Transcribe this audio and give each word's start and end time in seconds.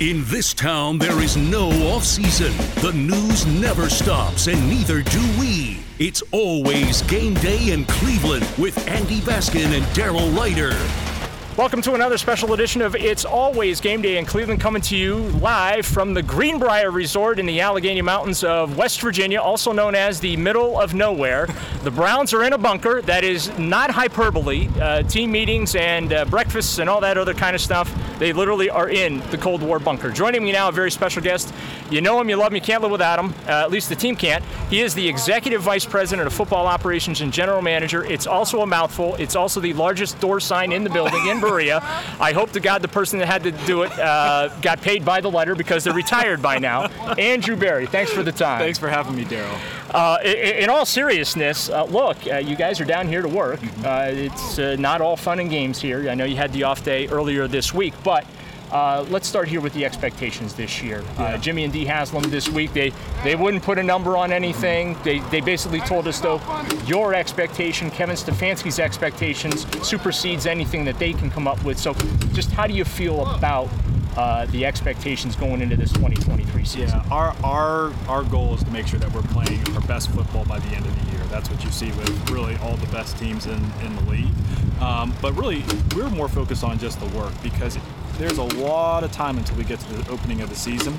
In 0.00 0.24
this 0.24 0.54
town, 0.54 0.96
there 0.96 1.20
is 1.20 1.36
no 1.36 1.68
off 1.92 2.04
season. 2.04 2.56
The 2.80 2.92
news 2.94 3.44
never 3.44 3.90
stops, 3.90 4.46
and 4.46 4.58
neither 4.66 5.02
do 5.02 5.20
we. 5.38 5.80
It's 5.98 6.22
always 6.30 7.02
game 7.02 7.34
day 7.34 7.70
in 7.70 7.84
Cleveland 7.84 8.48
with 8.56 8.88
Andy 8.88 9.20
Baskin 9.20 9.76
and 9.76 9.84
Daryl 9.94 10.34
Ruiter. 10.34 11.09
Welcome 11.56 11.82
to 11.82 11.94
another 11.94 12.16
special 12.16 12.54
edition 12.54 12.80
of 12.80 12.94
It's 12.94 13.24
Always 13.24 13.80
Game 13.80 14.00
Day 14.00 14.18
in 14.18 14.24
Cleveland, 14.24 14.60
coming 14.60 14.80
to 14.82 14.96
you 14.96 15.16
live 15.16 15.84
from 15.84 16.14
the 16.14 16.22
Greenbrier 16.22 16.92
Resort 16.92 17.40
in 17.40 17.44
the 17.44 17.60
Allegheny 17.60 18.00
Mountains 18.02 18.44
of 18.44 18.78
West 18.78 19.00
Virginia, 19.00 19.40
also 19.40 19.72
known 19.72 19.96
as 19.96 20.20
the 20.20 20.36
middle 20.36 20.80
of 20.80 20.94
nowhere. 20.94 21.48
The 21.80 21.90
Browns 21.90 22.34
are 22.34 22.44
in 22.44 22.52
a 22.52 22.58
bunker. 22.58 23.00
That 23.00 23.24
is 23.24 23.56
not 23.58 23.90
hyperbole. 23.90 24.68
Uh, 24.78 25.02
team 25.02 25.32
meetings 25.32 25.74
and 25.74 26.12
uh, 26.12 26.26
breakfasts 26.26 26.78
and 26.78 26.90
all 26.90 27.00
that 27.00 27.16
other 27.16 27.32
kind 27.32 27.56
of 27.56 27.62
stuff, 27.62 27.90
they 28.18 28.34
literally 28.34 28.68
are 28.68 28.90
in 28.90 29.20
the 29.30 29.38
Cold 29.38 29.62
War 29.62 29.78
bunker. 29.78 30.10
Joining 30.10 30.44
me 30.44 30.52
now, 30.52 30.68
a 30.68 30.72
very 30.72 30.90
special 30.90 31.22
guest. 31.22 31.54
You 31.90 32.00
know 32.00 32.20
him, 32.20 32.28
you 32.28 32.36
love 32.36 32.52
him, 32.52 32.54
you 32.54 32.60
can't 32.60 32.82
live 32.82 32.92
without 32.92 33.18
him. 33.18 33.34
Uh, 33.46 33.64
at 33.64 33.70
least 33.70 33.88
the 33.88 33.96
team 33.96 34.14
can't. 34.14 34.44
He 34.70 34.80
is 34.80 34.94
the 34.94 35.08
Executive 35.08 35.60
Vice 35.60 35.84
President 35.84 36.26
of 36.26 36.32
Football 36.32 36.66
Operations 36.66 37.20
and 37.20 37.32
General 37.32 37.62
Manager. 37.62 38.04
It's 38.04 38.26
also 38.26 38.62
a 38.62 38.66
mouthful. 38.66 39.16
It's 39.16 39.34
also 39.34 39.60
the 39.60 39.72
largest 39.72 40.20
door 40.20 40.38
sign 40.38 40.70
in 40.70 40.84
the 40.84 40.90
building 40.90 41.26
in 41.26 41.40
Berea. 41.40 41.80
I 42.20 42.32
hope 42.32 42.52
to 42.52 42.60
God 42.60 42.82
the 42.82 42.88
person 42.88 43.18
that 43.18 43.26
had 43.26 43.42
to 43.42 43.50
do 43.50 43.82
it 43.82 43.98
uh, 43.98 44.48
got 44.60 44.80
paid 44.80 45.04
by 45.04 45.20
the 45.20 45.30
letter 45.30 45.54
because 45.54 45.84
they're 45.84 45.92
retired 45.92 46.40
by 46.40 46.58
now. 46.58 46.84
Andrew 47.18 47.56
Berry, 47.56 47.86
thanks 47.86 48.12
for 48.12 48.22
the 48.22 48.32
time. 48.32 48.60
Thanks 48.60 48.78
for 48.78 48.88
having 48.88 49.16
me, 49.16 49.24
Daryl. 49.24 49.58
Uh, 49.90 50.18
in, 50.24 50.64
in 50.64 50.70
all 50.70 50.86
seriousness, 50.86 51.68
uh, 51.68 51.84
look, 51.84 52.16
uh, 52.26 52.36
you 52.36 52.54
guys 52.54 52.80
are 52.80 52.84
down 52.84 53.08
here 53.08 53.22
to 53.22 53.28
work. 53.28 53.60
Uh, 53.84 54.10
it's 54.12 54.58
uh, 54.58 54.76
not 54.78 55.00
all 55.00 55.16
fun 55.16 55.40
and 55.40 55.50
games 55.50 55.80
here. 55.80 56.08
I 56.08 56.14
know 56.14 56.24
you 56.24 56.36
had 56.36 56.52
the 56.52 56.62
off 56.62 56.84
day 56.84 57.08
earlier 57.08 57.48
this 57.48 57.74
week, 57.74 57.94
but 58.04 58.24
uh, 58.72 59.04
let's 59.10 59.26
start 59.26 59.48
here 59.48 59.60
with 59.60 59.72
the 59.74 59.84
expectations 59.84 60.54
this 60.54 60.82
year. 60.82 61.04
Uh, 61.18 61.36
Jimmy 61.38 61.64
and 61.64 61.72
Dee 61.72 61.84
Haslam 61.84 62.24
this 62.30 62.48
week, 62.48 62.72
they, 62.72 62.92
they 63.24 63.34
wouldn't 63.34 63.62
put 63.62 63.78
a 63.78 63.82
number 63.82 64.16
on 64.16 64.32
anything. 64.32 64.96
They, 65.02 65.18
they 65.30 65.40
basically 65.40 65.80
told 65.80 66.06
us, 66.06 66.20
though, 66.20 66.40
your 66.86 67.14
expectation, 67.14 67.90
Kevin 67.90 68.16
Stefanski's 68.16 68.78
expectations, 68.78 69.66
supersedes 69.86 70.46
anything 70.46 70.84
that 70.84 70.98
they 70.98 71.12
can 71.12 71.30
come 71.30 71.48
up 71.48 71.62
with. 71.64 71.78
So, 71.78 71.94
just 72.32 72.50
how 72.52 72.66
do 72.66 72.74
you 72.74 72.84
feel 72.84 73.26
about 73.34 73.68
uh, 74.16 74.46
the 74.46 74.64
expectations 74.66 75.36
going 75.36 75.60
into 75.60 75.76
this 75.76 75.92
2023 75.92 76.64
season? 76.64 76.88
Yeah, 76.88 77.04
our, 77.10 77.34
our 77.44 77.92
our 78.08 78.24
goal 78.24 78.54
is 78.54 78.64
to 78.64 78.70
make 78.70 78.86
sure 78.86 78.98
that 78.98 79.12
we're 79.12 79.22
playing 79.22 79.66
our 79.74 79.80
best 79.82 80.10
football 80.10 80.44
by 80.44 80.58
the 80.58 80.68
end 80.76 80.86
of 80.86 80.94
the 81.04 81.12
year. 81.12 81.24
That's 81.26 81.48
what 81.48 81.62
you 81.64 81.70
see 81.70 81.90
with 81.92 82.30
really 82.30 82.56
all 82.56 82.76
the 82.76 82.88
best 82.88 83.18
teams 83.18 83.46
in, 83.46 83.62
in 83.84 83.96
the 83.96 84.10
league. 84.10 84.32
Um, 84.80 85.14
but 85.20 85.32
really, 85.34 85.62
we're 85.94 86.10
more 86.10 86.28
focused 86.28 86.64
on 86.64 86.78
just 86.78 86.98
the 87.00 87.06
work 87.16 87.32
because 87.42 87.76
there's 88.20 88.36
a 88.36 88.42
lot 88.42 89.02
of 89.02 89.10
time 89.12 89.38
until 89.38 89.56
we 89.56 89.64
get 89.64 89.80
to 89.80 89.94
the 89.94 90.10
opening 90.10 90.42
of 90.42 90.50
the 90.50 90.54
season. 90.54 90.94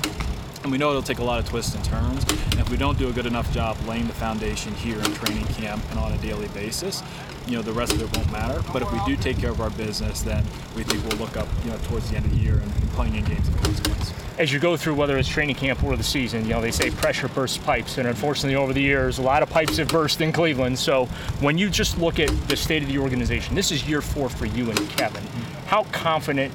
And 0.64 0.72
we 0.72 0.78
know 0.78 0.90
it'll 0.90 1.02
take 1.02 1.20
a 1.20 1.24
lot 1.24 1.38
of 1.38 1.48
twists 1.48 1.72
and 1.72 1.84
turns. 1.84 2.24
And 2.50 2.60
if 2.60 2.68
we 2.68 2.76
don't 2.76 2.98
do 2.98 3.08
a 3.08 3.12
good 3.12 3.26
enough 3.26 3.52
job 3.52 3.76
laying 3.86 4.08
the 4.08 4.12
foundation 4.12 4.74
here 4.74 4.98
in 4.98 5.14
training 5.14 5.46
camp 5.46 5.84
and 5.90 6.00
on 6.00 6.12
a 6.12 6.18
daily 6.18 6.48
basis, 6.48 7.00
you 7.46 7.54
know, 7.54 7.62
the 7.62 7.72
rest 7.72 7.92
of 7.92 8.02
it 8.02 8.16
won't 8.16 8.30
matter. 8.32 8.60
But 8.72 8.82
if 8.82 8.92
we 8.92 8.98
do 9.06 9.20
take 9.20 9.38
care 9.38 9.50
of 9.50 9.60
our 9.60 9.70
business, 9.70 10.22
then 10.22 10.44
we 10.74 10.82
think 10.82 11.04
we'll 11.04 11.18
look 11.18 11.36
up, 11.36 11.46
you 11.64 11.70
know, 11.70 11.78
towards 11.84 12.10
the 12.10 12.16
end 12.16 12.26
of 12.26 12.32
the 12.32 12.38
year 12.38 12.54
and, 12.54 12.72
playing 12.92 13.14
in 13.14 13.24
games 13.24 13.48
consequence. 13.48 14.12
As 14.36 14.52
you 14.52 14.58
go 14.58 14.76
through 14.76 14.96
whether 14.96 15.16
it's 15.16 15.26
training 15.26 15.56
camp 15.56 15.82
or 15.82 15.96
the 15.96 16.02
season, 16.02 16.44
you 16.44 16.50
know, 16.50 16.60
they 16.60 16.70
say 16.70 16.90
pressure 16.90 17.28
bursts 17.28 17.56
pipes. 17.56 17.96
And 17.96 18.06
unfortunately, 18.06 18.54
over 18.54 18.74
the 18.74 18.82
years, 18.82 19.18
a 19.18 19.22
lot 19.22 19.42
of 19.42 19.48
pipes 19.48 19.78
have 19.78 19.88
burst 19.88 20.20
in 20.20 20.30
Cleveland. 20.30 20.78
So 20.78 21.06
when 21.40 21.56
you 21.56 21.70
just 21.70 21.98
look 21.98 22.20
at 22.20 22.28
the 22.48 22.56
state 22.56 22.82
of 22.82 22.90
the 22.90 22.98
organization, 22.98 23.54
this 23.54 23.70
is 23.72 23.88
year 23.88 24.02
four 24.02 24.28
for 24.28 24.44
you 24.44 24.68
and 24.68 24.90
Kevin. 24.90 25.24
How 25.66 25.84
confident 25.84 26.52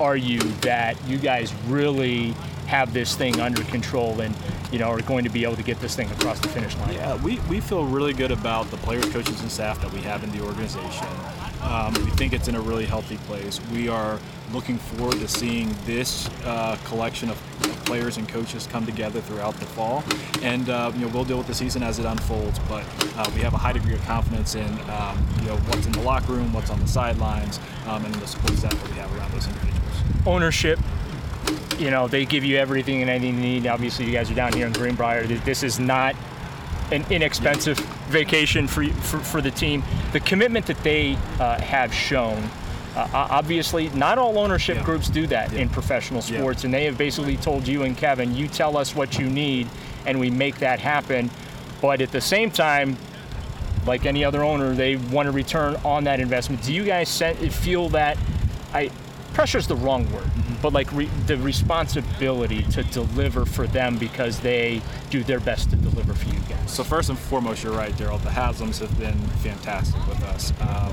are 0.00 0.16
you 0.16 0.40
that 0.60 0.96
you 1.06 1.18
guys 1.18 1.52
really 1.66 2.34
have 2.66 2.92
this 2.92 3.14
thing 3.16 3.40
under 3.40 3.62
control 3.64 4.20
and 4.20 4.34
you 4.70 4.78
know 4.78 4.90
are 4.90 5.00
going 5.00 5.24
to 5.24 5.30
be 5.30 5.42
able 5.42 5.56
to 5.56 5.62
get 5.62 5.80
this 5.80 5.96
thing 5.96 6.10
across 6.10 6.38
the 6.40 6.48
finish 6.48 6.76
line? 6.76 6.94
Yeah, 6.94 7.22
we, 7.22 7.38
we 7.48 7.60
feel 7.60 7.84
really 7.84 8.12
good 8.12 8.30
about 8.30 8.70
the 8.70 8.76
players, 8.78 9.06
coaches, 9.06 9.40
and 9.40 9.50
staff 9.50 9.80
that 9.80 9.92
we 9.92 10.00
have 10.00 10.22
in 10.22 10.30
the 10.32 10.44
organization. 10.44 11.06
Um, 11.62 11.94
we 11.94 12.10
think 12.12 12.32
it's 12.32 12.48
in 12.48 12.54
a 12.54 12.60
really 12.60 12.86
healthy 12.86 13.16
place. 13.18 13.60
We 13.72 13.88
are 13.88 14.20
looking 14.52 14.78
forward 14.78 15.18
to 15.18 15.28
seeing 15.28 15.74
this 15.84 16.28
uh, 16.44 16.76
collection 16.84 17.30
of 17.30 17.36
players 17.84 18.18
and 18.18 18.28
coaches 18.28 18.66
come 18.66 18.84
together 18.84 19.20
throughout 19.22 19.54
the 19.54 19.64
fall, 19.66 20.04
and 20.42 20.68
uh, 20.68 20.92
you 20.94 21.00
know 21.00 21.08
we'll 21.08 21.24
deal 21.24 21.38
with 21.38 21.46
the 21.46 21.54
season 21.54 21.82
as 21.82 21.98
it 21.98 22.04
unfolds. 22.04 22.58
But 22.68 22.84
uh, 23.16 23.30
we 23.34 23.40
have 23.40 23.54
a 23.54 23.58
high 23.58 23.72
degree 23.72 23.94
of 23.94 24.02
confidence 24.04 24.54
in 24.54 24.68
um, 24.90 25.26
you 25.40 25.46
know 25.46 25.56
what's 25.68 25.86
in 25.86 25.92
the 25.92 26.02
locker 26.02 26.32
room, 26.32 26.52
what's 26.52 26.70
on 26.70 26.80
the 26.80 26.88
sidelines, 26.88 27.58
um, 27.86 28.04
and 28.04 28.14
the 28.16 28.26
support 28.26 28.52
staff 28.58 28.72
that 28.72 28.90
we 28.90 28.96
have 28.96 29.14
around 29.16 29.32
those 29.32 29.46
individuals. 29.46 30.26
Ownership, 30.26 30.78
you 31.78 31.90
know, 31.90 32.08
they 32.08 32.24
give 32.24 32.44
you 32.44 32.56
everything 32.56 33.00
and 33.00 33.10
anything 33.10 33.36
you 33.36 33.40
need. 33.40 33.66
Obviously, 33.66 34.06
you 34.06 34.12
guys 34.12 34.30
are 34.30 34.34
down 34.34 34.52
here 34.52 34.66
in 34.66 34.72
Greenbrier. 34.72 35.26
This 35.26 35.62
is 35.62 35.78
not 35.78 36.14
an 36.90 37.04
inexpensive 37.10 37.78
vacation 38.08 38.66
for, 38.66 38.84
for, 38.86 39.18
for 39.18 39.40
the 39.40 39.50
team. 39.50 39.82
The 40.12 40.20
commitment 40.20 40.66
that 40.66 40.82
they 40.82 41.16
uh, 41.38 41.60
have 41.60 41.92
shown, 41.92 42.42
uh, 42.96 43.08
obviously, 43.12 43.88
not 43.90 44.18
all 44.18 44.38
ownership 44.38 44.76
Yeah. 44.78 44.82
groups 44.84 45.08
do 45.08 45.26
that 45.28 45.52
Yeah. 45.52 45.60
in 45.60 45.68
professional 45.68 46.22
Yeah. 46.26 46.38
sports, 46.38 46.64
and 46.64 46.72
they 46.74 46.84
have 46.84 46.98
basically 46.98 47.36
told 47.36 47.66
you 47.68 47.82
and 47.84 47.96
Kevin, 47.96 48.34
you 48.34 48.48
tell 48.48 48.76
us 48.76 48.94
what 48.94 49.18
you 49.18 49.26
need, 49.28 49.68
and 50.06 50.18
we 50.18 50.30
make 50.30 50.58
that 50.58 50.80
happen. 50.80 51.30
But 51.80 52.00
at 52.00 52.10
the 52.12 52.20
same 52.20 52.50
time, 52.50 52.96
like 53.86 54.04
any 54.04 54.24
other 54.24 54.42
owner, 54.42 54.74
they 54.74 54.96
want 54.96 55.26
to 55.26 55.32
return 55.32 55.76
on 55.84 56.04
that 56.04 56.20
investment. 56.20 56.62
Do 56.62 56.72
you 56.72 56.84
guys 56.84 57.22
feel 57.50 57.88
that? 57.90 58.16
I 58.74 58.90
pressure 59.34 59.58
is 59.58 59.68
the 59.68 59.76
wrong 59.76 60.10
word, 60.12 60.28
but 60.60 60.72
like 60.72 60.90
re- 60.92 61.08
the 61.26 61.36
responsibility 61.36 62.62
to 62.64 62.82
deliver 62.82 63.46
for 63.46 63.66
them 63.68 63.96
because 63.96 64.40
they 64.40 64.82
do 65.10 65.22
their 65.22 65.38
best 65.38 65.70
to 65.70 65.76
deliver 65.76 66.12
for 66.12 66.26
you 66.28 66.40
guys. 66.48 66.58
So 66.72 66.82
first 66.82 67.08
and 67.08 67.16
foremost, 67.18 67.62
you're 67.62 67.72
right, 67.72 67.96
Daryl. 67.96 68.20
The 68.22 68.30
Haslam's 68.30 68.80
have 68.80 68.98
been 68.98 69.16
fantastic 69.42 70.04
with 70.08 70.20
us. 70.24 70.52
Um, 70.60 70.92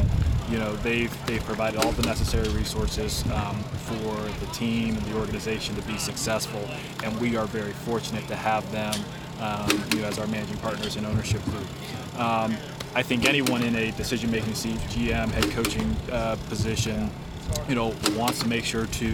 you 0.49 0.57
know, 0.57 0.75
they've 0.77 1.25
they've 1.25 1.43
provided 1.43 1.83
all 1.83 1.91
the 1.91 2.03
necessary 2.03 2.47
resources 2.49 3.23
um, 3.31 3.63
for 3.87 4.15
the 4.45 4.51
team 4.53 4.95
and 4.95 5.05
the 5.05 5.17
organization 5.17 5.75
to 5.75 5.81
be 5.83 5.97
successful, 5.97 6.67
and 7.03 7.19
we 7.19 7.35
are 7.35 7.45
very 7.45 7.73
fortunate 7.73 8.27
to 8.27 8.35
have 8.35 8.69
them, 8.71 8.93
um, 9.39 9.69
you 9.93 10.01
know, 10.01 10.07
as 10.07 10.19
our 10.19 10.27
managing 10.27 10.57
partners 10.57 10.95
and 10.95 11.05
ownership 11.05 11.43
group. 11.45 12.19
Um, 12.19 12.55
I 12.93 13.01
think 13.01 13.25
anyone 13.25 13.61
in 13.61 13.75
a 13.75 13.91
decision-making 13.91 14.53
seat, 14.53 14.77
GM, 14.89 15.29
head 15.29 15.51
coaching 15.51 15.95
uh, 16.11 16.37
position, 16.47 17.09
you 17.67 17.75
know, 17.75 17.93
wants 18.15 18.39
to 18.39 18.47
make 18.47 18.65
sure 18.65 18.85
to 18.85 19.13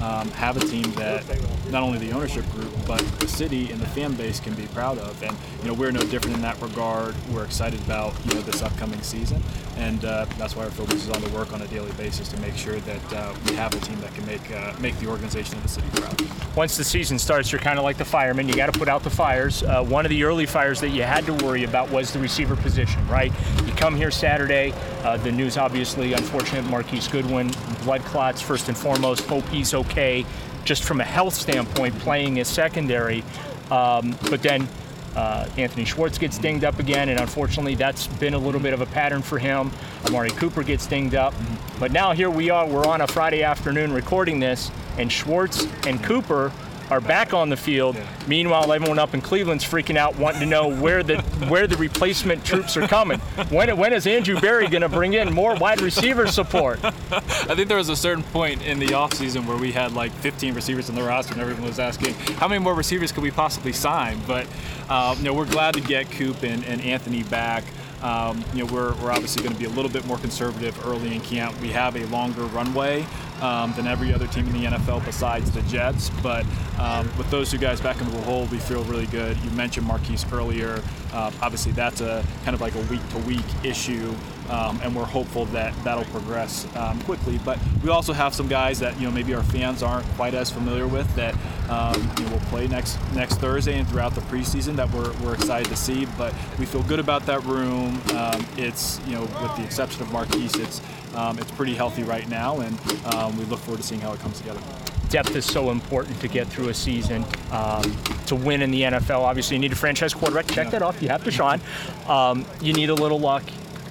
um, 0.00 0.30
have 0.32 0.56
a 0.56 0.60
team 0.60 0.90
that 0.92 1.24
not 1.70 1.82
only 1.82 1.98
the 1.98 2.12
ownership 2.12 2.48
group, 2.52 2.70
but 2.86 3.00
the 3.18 3.28
city 3.28 3.70
and 3.72 3.80
the 3.80 3.86
fan 3.86 4.14
base 4.14 4.40
can 4.40 4.54
be 4.54 4.66
proud 4.68 4.98
of. 4.98 5.20
And 5.22 5.36
you 5.60 5.68
know, 5.68 5.74
we're 5.74 5.90
no 5.90 6.00
different 6.00 6.36
in 6.36 6.42
that 6.42 6.60
regard. 6.62 7.14
We're 7.32 7.44
excited 7.44 7.80
about 7.82 8.14
you 8.26 8.34
know 8.34 8.40
this 8.42 8.62
upcoming 8.62 9.02
season, 9.02 9.42
and 9.76 10.04
uh, 10.04 10.26
that's 10.38 10.54
why 10.54 10.64
our 10.64 10.70
focus 10.70 11.06
is 11.06 11.10
on 11.10 11.20
the 11.22 11.28
work 11.30 11.52
on 11.52 11.62
a 11.62 11.66
daily 11.68 11.92
basis 11.92 12.28
to 12.28 12.40
make 12.40 12.56
sure 12.56 12.78
that 12.80 13.12
uh, 13.12 13.34
we 13.46 13.54
have 13.56 13.74
a 13.74 13.80
team 13.80 14.00
that 14.00 14.14
can 14.14 14.24
make 14.26 14.50
uh, 14.52 14.72
make 14.80 14.96
the 14.98 15.08
organization 15.08 15.56
of 15.56 15.62
the 15.62 15.68
city 15.68 15.88
proud. 15.94 16.56
Once 16.56 16.76
the 16.76 16.84
season 16.84 17.18
starts, 17.18 17.52
you're 17.52 17.60
kind 17.60 17.78
of 17.78 17.84
like 17.84 17.96
the 17.96 18.04
fireman. 18.04 18.48
You 18.48 18.56
got 18.56 18.72
to 18.72 18.78
put 18.78 18.88
out 18.88 19.02
the 19.02 19.10
fires. 19.10 19.62
Uh, 19.62 19.84
one 19.84 20.04
of 20.04 20.10
the 20.10 20.24
early 20.24 20.46
fires 20.46 20.80
that 20.80 20.90
you 20.90 21.02
had 21.02 21.26
to 21.26 21.34
worry 21.44 21.64
about 21.64 21.90
was 21.90 22.12
the 22.12 22.18
receiver 22.18 22.56
position, 22.56 23.06
right? 23.08 23.32
You 23.64 23.72
come 23.72 23.96
here 23.96 24.10
Saturday. 24.10 24.72
Uh, 25.08 25.16
the 25.16 25.32
news, 25.32 25.56
obviously, 25.56 26.12
unfortunate. 26.12 26.66
Marquise 26.66 27.08
Goodwin, 27.08 27.50
blood 27.82 28.02
clots 28.02 28.42
first 28.42 28.68
and 28.68 28.76
foremost. 28.76 29.24
Hope 29.24 29.48
he's 29.48 29.72
okay, 29.72 30.26
just 30.64 30.84
from 30.84 31.00
a 31.00 31.04
health 31.04 31.32
standpoint, 31.32 31.98
playing 32.00 32.36
his 32.36 32.46
secondary. 32.46 33.24
Um, 33.70 34.14
but 34.28 34.42
then 34.42 34.68
uh, 35.16 35.48
Anthony 35.56 35.86
Schwartz 35.86 36.18
gets 36.18 36.36
dinged 36.36 36.62
up 36.62 36.78
again, 36.78 37.08
and 37.08 37.18
unfortunately, 37.18 37.74
that's 37.74 38.06
been 38.06 38.34
a 38.34 38.38
little 38.38 38.60
bit 38.60 38.74
of 38.74 38.82
a 38.82 38.86
pattern 38.86 39.22
for 39.22 39.38
him. 39.38 39.70
Amari 40.04 40.28
Cooper 40.28 40.62
gets 40.62 40.86
dinged 40.86 41.14
up. 41.14 41.32
But 41.80 41.90
now 41.90 42.12
here 42.12 42.28
we 42.28 42.50
are, 42.50 42.66
we're 42.66 42.86
on 42.86 43.00
a 43.00 43.06
Friday 43.06 43.42
afternoon 43.42 43.94
recording 43.94 44.40
this, 44.40 44.70
and 44.98 45.10
Schwartz 45.10 45.66
and 45.86 46.04
Cooper 46.04 46.52
are 46.90 47.00
back 47.00 47.34
on 47.34 47.48
the 47.48 47.56
field. 47.56 47.96
Yeah. 47.96 48.06
Meanwhile, 48.26 48.72
everyone 48.72 48.98
up 48.98 49.14
in 49.14 49.20
Cleveland's 49.20 49.64
freaking 49.64 49.96
out, 49.96 50.16
wanting 50.16 50.40
to 50.40 50.46
know 50.46 50.68
where 50.68 51.02
the 51.02 51.20
where 51.48 51.66
the 51.66 51.76
replacement 51.76 52.44
troops 52.44 52.76
are 52.76 52.86
coming. 52.86 53.18
When 53.50 53.76
when 53.76 53.92
is 53.92 54.06
Andrew 54.06 54.40
Berry 54.40 54.68
going 54.68 54.82
to 54.82 54.88
bring 54.88 55.14
in 55.14 55.32
more 55.32 55.54
wide 55.56 55.80
receiver 55.80 56.26
support? 56.26 56.82
I 56.84 57.20
think 57.54 57.68
there 57.68 57.76
was 57.76 57.88
a 57.88 57.96
certain 57.96 58.24
point 58.24 58.62
in 58.62 58.78
the 58.78 58.88
offseason 58.88 59.46
where 59.46 59.56
we 59.56 59.72
had 59.72 59.92
like 59.92 60.12
15 60.12 60.54
receivers 60.54 60.88
in 60.88 60.94
the 60.94 61.02
roster, 61.02 61.32
and 61.32 61.42
everyone 61.42 61.64
was 61.64 61.78
asking 61.78 62.14
how 62.14 62.48
many 62.48 62.62
more 62.62 62.74
receivers 62.74 63.12
could 63.12 63.22
we 63.22 63.30
possibly 63.30 63.72
sign. 63.72 64.20
But 64.26 64.46
um, 64.88 65.18
you 65.18 65.24
know, 65.24 65.34
we're 65.34 65.46
glad 65.46 65.74
to 65.74 65.80
get 65.80 66.10
Coop 66.10 66.42
and, 66.42 66.64
and 66.64 66.80
Anthony 66.80 67.22
back. 67.22 67.64
Um, 68.02 68.44
you 68.54 68.64
know, 68.64 68.72
we're, 68.72 68.94
we're 68.96 69.10
obviously 69.10 69.42
going 69.42 69.54
to 69.54 69.58
be 69.58 69.66
a 69.66 69.70
little 69.70 69.90
bit 69.90 70.06
more 70.06 70.18
conservative 70.18 70.86
early 70.86 71.14
in 71.14 71.20
camp. 71.20 71.60
We 71.60 71.68
have 71.68 71.96
a 71.96 72.04
longer 72.06 72.42
runway 72.44 73.06
um, 73.40 73.72
than 73.74 73.86
every 73.86 74.12
other 74.12 74.26
team 74.26 74.46
in 74.46 74.52
the 74.52 74.64
NFL 74.68 75.04
besides 75.04 75.50
the 75.50 75.62
Jets. 75.62 76.10
But 76.22 76.44
um, 76.78 77.10
with 77.18 77.30
those 77.30 77.50
two 77.50 77.58
guys 77.58 77.80
back 77.80 78.00
in 78.00 78.10
the 78.10 78.20
hole, 78.22 78.46
we 78.46 78.58
feel 78.58 78.84
really 78.84 79.06
good. 79.06 79.36
You 79.38 79.50
mentioned 79.50 79.86
Marquise 79.86 80.24
earlier. 80.32 80.82
Uh, 81.12 81.30
obviously, 81.42 81.72
that's 81.72 82.00
a 82.00 82.24
kind 82.44 82.54
of 82.54 82.60
like 82.60 82.74
a 82.74 82.80
week-to-week 82.82 83.64
issue, 83.64 84.14
um, 84.50 84.80
and 84.82 84.94
we're 84.94 85.04
hopeful 85.04 85.44
that 85.46 85.74
that'll 85.84 86.04
progress 86.06 86.66
um, 86.76 87.00
quickly. 87.02 87.38
But 87.44 87.58
we 87.82 87.90
also 87.90 88.12
have 88.12 88.34
some 88.34 88.48
guys 88.48 88.80
that 88.80 88.98
you 88.98 89.06
know 89.06 89.12
maybe 89.12 89.34
our 89.34 89.42
fans 89.42 89.82
aren't 89.82 90.06
quite 90.16 90.34
as 90.34 90.50
familiar 90.50 90.86
with 90.86 91.12
that 91.16 91.34
um, 91.68 91.94
you 92.18 92.24
know, 92.24 92.32
will 92.32 92.40
play 92.46 92.66
next 92.66 92.98
next 93.14 93.36
Thursday 93.36 93.78
and 93.78 93.88
throughout 93.88 94.14
the 94.14 94.20
preseason 94.22 94.76
that 94.76 94.90
we're, 94.92 95.12
we're 95.24 95.34
excited 95.34 95.68
to 95.68 95.76
see. 95.76 96.06
But 96.16 96.34
we 96.58 96.66
feel 96.66 96.82
good 96.84 97.00
about 97.00 97.26
that 97.26 97.44
room. 97.44 98.00
Um, 98.14 98.46
it's 98.56 99.00
you 99.06 99.14
know 99.14 99.22
with 99.22 99.56
the 99.56 99.64
exception 99.64 100.02
of 100.02 100.12
Marquise, 100.12 100.54
it's 100.56 100.80
um, 101.14 101.38
it's 101.38 101.50
pretty 101.52 101.74
healthy 101.74 102.02
right 102.02 102.28
now, 102.28 102.60
and 102.60 102.78
um, 103.14 103.36
we 103.36 103.44
look 103.44 103.60
forward 103.60 103.80
to 103.80 103.86
seeing 103.86 104.00
how 104.00 104.12
it 104.12 104.20
comes 104.20 104.38
together. 104.38 104.60
Depth 105.08 105.34
is 105.36 105.46
so 105.46 105.70
important 105.70 106.20
to 106.20 106.28
get 106.28 106.48
through 106.48 106.68
a 106.68 106.74
season. 106.74 107.24
Um, 107.50 107.82
to 108.26 108.36
win 108.36 108.60
in 108.60 108.70
the 108.70 108.82
NFL, 108.82 109.20
obviously, 109.20 109.56
you 109.56 109.60
need 109.60 109.72
a 109.72 109.76
franchise 109.76 110.12
quarterback. 110.12 110.46
Check 110.48 110.70
that 110.70 110.82
off. 110.82 111.00
You 111.00 111.08
have 111.08 111.22
Deshaun. 111.22 111.60
Um, 112.08 112.44
you 112.60 112.74
need 112.74 112.90
a 112.90 112.94
little 112.94 113.18
luck, 113.18 113.42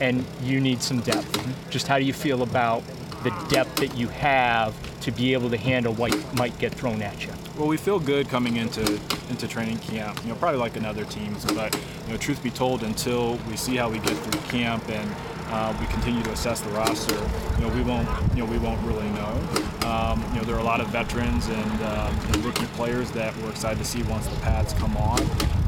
and 0.02 0.26
you 0.42 0.60
need 0.60 0.82
some 0.82 1.00
depth. 1.02 1.70
Just 1.70 1.88
how 1.88 1.98
do 1.98 2.06
you 2.06 2.14
feel 2.14 2.44
about 2.44 2.84
the 3.24 3.30
depth 3.50 3.78
that 3.78 3.98
you 3.98 4.08
have 4.10 4.76
to 5.02 5.12
be 5.12 5.34
able 5.34 5.50
to 5.50 5.58
handle 5.58 5.94
what 5.94 6.16
might 6.36 6.58
get 6.60 6.74
thrown 6.74 7.02
at 7.02 7.26
you? 7.26 7.34
Well, 7.58 7.68
we 7.68 7.78
feel 7.78 8.00
good 8.00 8.30
coming 8.30 8.58
into 8.58 9.00
into 9.30 9.48
training 9.48 9.80
camp. 9.80 10.22
You 10.24 10.30
know, 10.30 10.36
probably 10.36 10.60
like 10.60 10.76
another 10.76 11.06
teams, 11.06 11.44
but 11.46 11.74
you 12.06 12.14
know, 12.14 12.18
truth 12.18 12.42
be 12.44 12.52
told, 12.52 12.84
until 12.84 13.38
we 13.50 13.58
see 13.58 13.76
how 13.76 13.90
we 13.90 14.00
get 14.00 14.16
through 14.18 14.42
camp 14.50 14.88
and 14.90 15.10
uh, 15.50 15.76
we 15.80 15.88
continue 15.88 16.22
to 16.24 16.32
assess 16.32 16.60
the 16.62 16.70
roster. 16.72 17.16
You 17.56 17.68
know, 17.68 17.76
we 17.76 17.82
won't, 17.82 18.08
you 18.36 18.44
know, 18.44 18.52
we 18.52 18.58
won't 18.58 18.82
really 18.86 19.10
know. 19.12 19.88
Um, 19.88 20.24
you 20.34 20.40
know, 20.40 20.44
there 20.44 20.56
are 20.56 20.60
a 20.60 20.64
lot 20.64 20.82
of 20.82 20.88
veterans 20.90 21.48
and, 21.48 21.82
uh, 21.82 22.14
and, 22.34 22.44
rookie 22.44 22.66
players 22.76 23.10
that 23.12 23.36
we're 23.38 23.50
excited 23.50 23.80
to 23.80 23.86
see 23.86 24.04
once 24.04 24.28
the 24.28 24.36
pads 24.42 24.74
come 24.74 24.98
on. 24.98 25.18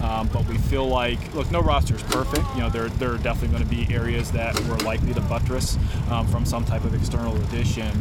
Um, 0.01 0.27
but 0.29 0.45
we 0.47 0.57
feel 0.57 0.87
like, 0.87 1.33
look, 1.33 1.51
no 1.51 1.61
roster 1.61 1.95
is 1.95 2.03
perfect. 2.03 2.45
You 2.55 2.61
know, 2.61 2.69
there, 2.69 2.89
there 2.89 3.11
are 3.13 3.17
definitely 3.17 3.57
going 3.57 3.63
to 3.63 3.87
be 3.87 3.93
areas 3.93 4.31
that 4.31 4.59
we're 4.61 4.77
likely 4.77 5.13
to 5.13 5.21
buttress 5.21 5.77
um, 6.09 6.27
from 6.27 6.45
some 6.45 6.63
type 6.65 6.83
of 6.85 6.93
external 6.93 7.35
addition. 7.43 7.91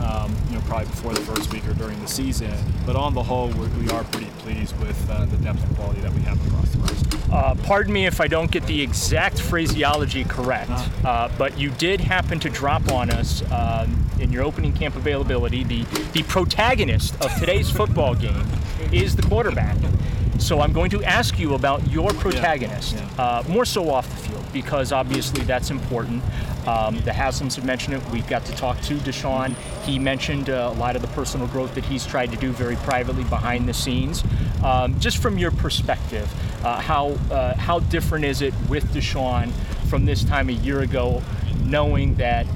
Um, 0.00 0.34
you 0.48 0.54
know, 0.54 0.60
probably 0.66 0.86
before 0.86 1.12
the 1.12 1.20
first 1.20 1.52
week 1.52 1.66
or 1.66 1.74
during 1.74 2.00
the 2.00 2.06
season. 2.06 2.54
But 2.86 2.94
on 2.94 3.14
the 3.14 3.22
whole, 3.22 3.48
we're, 3.48 3.68
we 3.80 3.88
are 3.90 4.04
pretty 4.04 4.30
pleased 4.38 4.78
with 4.78 5.10
uh, 5.10 5.24
the 5.26 5.36
depth 5.38 5.62
and 5.64 5.76
quality 5.76 6.00
that 6.02 6.12
we 6.12 6.20
have 6.22 6.44
across 6.46 6.70
the 6.70 6.78
roster. 6.78 7.18
Uh, 7.32 7.54
pardon 7.64 7.92
me 7.92 8.06
if 8.06 8.20
I 8.20 8.28
don't 8.28 8.50
get 8.50 8.64
the 8.66 8.80
exact 8.80 9.40
phraseology 9.40 10.24
correct. 10.24 10.70
Uh-huh. 10.70 11.08
Uh, 11.08 11.32
but 11.36 11.58
you 11.58 11.70
did 11.70 12.00
happen 12.00 12.38
to 12.40 12.48
drop 12.48 12.90
on 12.92 13.10
us 13.10 13.42
um, 13.50 14.08
in 14.20 14.32
your 14.32 14.44
opening 14.44 14.72
camp 14.72 14.96
availability. 14.96 15.64
The, 15.64 15.82
the 16.12 16.22
protagonist 16.22 17.14
of 17.22 17.34
today's 17.38 17.70
football 17.70 18.14
game 18.14 18.46
is 18.92 19.16
the 19.16 19.22
quarterback. 19.22 19.76
So 20.38 20.60
I'm 20.60 20.72
going 20.72 20.90
to 20.90 21.02
ask 21.02 21.38
you 21.38 21.54
about 21.54 21.86
your 21.90 22.10
protagonist, 22.10 22.94
yeah, 22.94 23.08
yeah. 23.16 23.22
Uh, 23.22 23.42
more 23.48 23.64
so 23.64 23.90
off 23.90 24.08
the 24.08 24.28
field, 24.28 24.44
because 24.52 24.92
obviously 24.92 25.42
that's 25.44 25.70
important. 25.70 26.22
Um, 26.66 26.96
the 27.00 27.10
Haslams 27.10 27.56
have 27.56 27.64
mentioned 27.64 27.94
it. 27.94 28.02
We've 28.10 28.26
got 28.28 28.44
to 28.46 28.52
talk 28.52 28.80
to 28.82 28.94
Deshaun. 28.96 29.54
He 29.84 29.98
mentioned 29.98 30.48
uh, 30.50 30.70
a 30.72 30.78
lot 30.78 30.96
of 30.96 31.02
the 31.02 31.08
personal 31.08 31.46
growth 31.48 31.74
that 31.74 31.84
he's 31.84 32.06
tried 32.06 32.30
to 32.30 32.36
do 32.36 32.52
very 32.52 32.76
privately 32.76 33.24
behind 33.24 33.68
the 33.68 33.74
scenes. 33.74 34.22
Um, 34.62 34.98
just 35.00 35.18
from 35.18 35.38
your 35.38 35.50
perspective, 35.50 36.32
uh, 36.64 36.80
how 36.80 37.10
uh, 37.30 37.54
how 37.56 37.80
different 37.80 38.24
is 38.24 38.42
it 38.42 38.54
with 38.68 38.84
Deshaun 38.92 39.50
from 39.88 40.04
this 40.04 40.24
time 40.24 40.48
a 40.50 40.52
year 40.52 40.80
ago, 40.80 41.22
knowing 41.64 42.14
that 42.16 42.46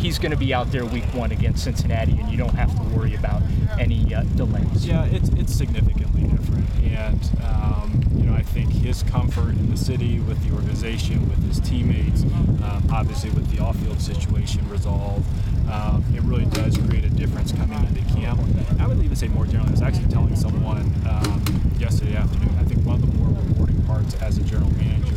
he's 0.00 0.18
going 0.18 0.30
to 0.30 0.36
be 0.36 0.54
out 0.54 0.72
there 0.72 0.84
week 0.86 1.04
one 1.12 1.30
against 1.30 1.62
Cincinnati, 1.62 2.12
and 2.12 2.30
you 2.30 2.38
don't 2.38 2.54
have 2.54 2.74
to 2.74 2.96
worry 2.96 3.14
about 3.14 3.42
any 3.78 4.14
uh, 4.14 4.22
delays. 4.34 4.86
Yeah, 4.86 5.04
it's, 5.04 5.28
it's 5.30 5.54
significantly 5.54 6.22
different, 6.22 6.66
and 6.82 7.20
um, 7.44 8.02
you 8.16 8.24
know 8.24 8.34
I 8.34 8.42
think 8.42 8.72
his 8.72 9.02
comfort 9.02 9.50
in 9.50 9.70
the 9.70 9.76
city, 9.76 10.18
with 10.20 10.42
the 10.48 10.54
organization, 10.54 11.28
with 11.28 11.46
his 11.46 11.60
teammates, 11.60 12.22
um, 12.22 12.82
obviously 12.90 13.30
with 13.30 13.50
the 13.54 13.62
off-field 13.62 14.00
situation 14.00 14.66
resolved, 14.68 15.26
um, 15.70 16.04
it 16.14 16.22
really 16.22 16.46
does 16.46 16.76
create 16.78 17.04
a 17.04 17.10
difference 17.10 17.52
coming 17.52 17.78
into 17.84 18.02
camp. 18.14 18.40
I 18.80 18.86
would 18.86 18.98
even 19.04 19.16
say 19.16 19.28
more 19.28 19.44
generally. 19.44 19.68
I 19.68 19.72
was 19.72 19.82
actually 19.82 20.08
telling 20.08 20.34
someone 20.34 20.92
um, 21.08 21.42
yesterday 21.78 22.16
afternoon. 22.16 22.56
I 22.58 22.64
think 22.64 22.84
one 22.86 22.96
of 22.96 23.02
the 23.02 23.18
more 23.18 23.28
rewarding 23.28 23.82
parts 23.84 24.14
as 24.22 24.38
a 24.38 24.42
general 24.42 24.70
manager 24.72 25.16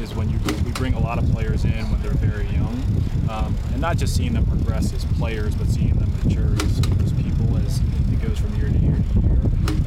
is 0.00 0.14
when 0.14 0.30
you 0.30 0.38
we 0.64 0.70
bring 0.72 0.94
a 0.94 1.00
lot 1.00 1.18
of 1.18 1.28
players 1.32 1.64
in 1.64 1.90
when 1.90 2.00
they're 2.02 2.12
very 2.12 2.46
young, 2.54 2.76
um, 3.28 3.54
and 3.72 3.80
not 3.80 3.96
just 3.96 4.16
seeing 4.16 4.32
them 4.32 4.46
progress 4.46 4.92
as 4.92 5.04
players, 5.18 5.54
but 5.54 5.66
seeing 5.66 5.94
them 5.94 6.10
mature 6.24 6.54
as, 6.64 6.78
as 7.02 7.12
people 7.12 7.56
as 7.58 7.80
it 8.12 8.20
goes 8.22 8.38
from 8.38 8.54
year 8.56 8.68
to 8.68 8.78
year 8.78 8.96
to 8.96 9.20
year. 9.20 9.38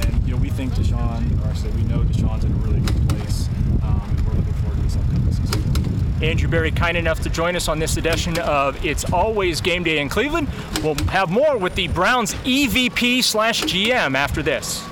And 0.01 0.27
you 0.27 0.35
know, 0.35 0.41
we 0.41 0.49
think 0.49 0.73
Deshaun, 0.73 1.43
or 1.43 1.47
actually, 1.49 1.71
we 1.71 1.83
know 1.83 1.99
Deshaun's 1.99 2.43
in 2.43 2.51
a 2.51 2.55
really 2.55 2.81
good 2.81 3.09
place, 3.09 3.47
um, 3.83 4.03
and 4.09 4.27
we're 4.27 4.33
looking 4.33 4.53
forward 4.53 4.77
to 4.77 4.83
this 4.83 4.95
upcoming 4.95 5.31
season. 5.33 6.23
Andrew 6.23 6.47
Berry, 6.47 6.69
kind 6.69 6.97
enough 6.97 7.19
to 7.21 7.29
join 7.29 7.55
us 7.55 7.67
on 7.67 7.79
this 7.79 7.97
edition 7.97 8.37
of 8.39 8.83
It's 8.85 9.11
Always 9.11 9.59
Game 9.59 9.83
Day 9.83 9.99
in 9.99 10.07
Cleveland. 10.07 10.47
We'll 10.83 10.95
have 11.05 11.31
more 11.31 11.57
with 11.57 11.73
the 11.73 11.87
Browns 11.87 12.35
EVP 12.35 13.23
slash 13.23 13.63
GM 13.63 14.15
after 14.15 14.43
this. 14.43 14.85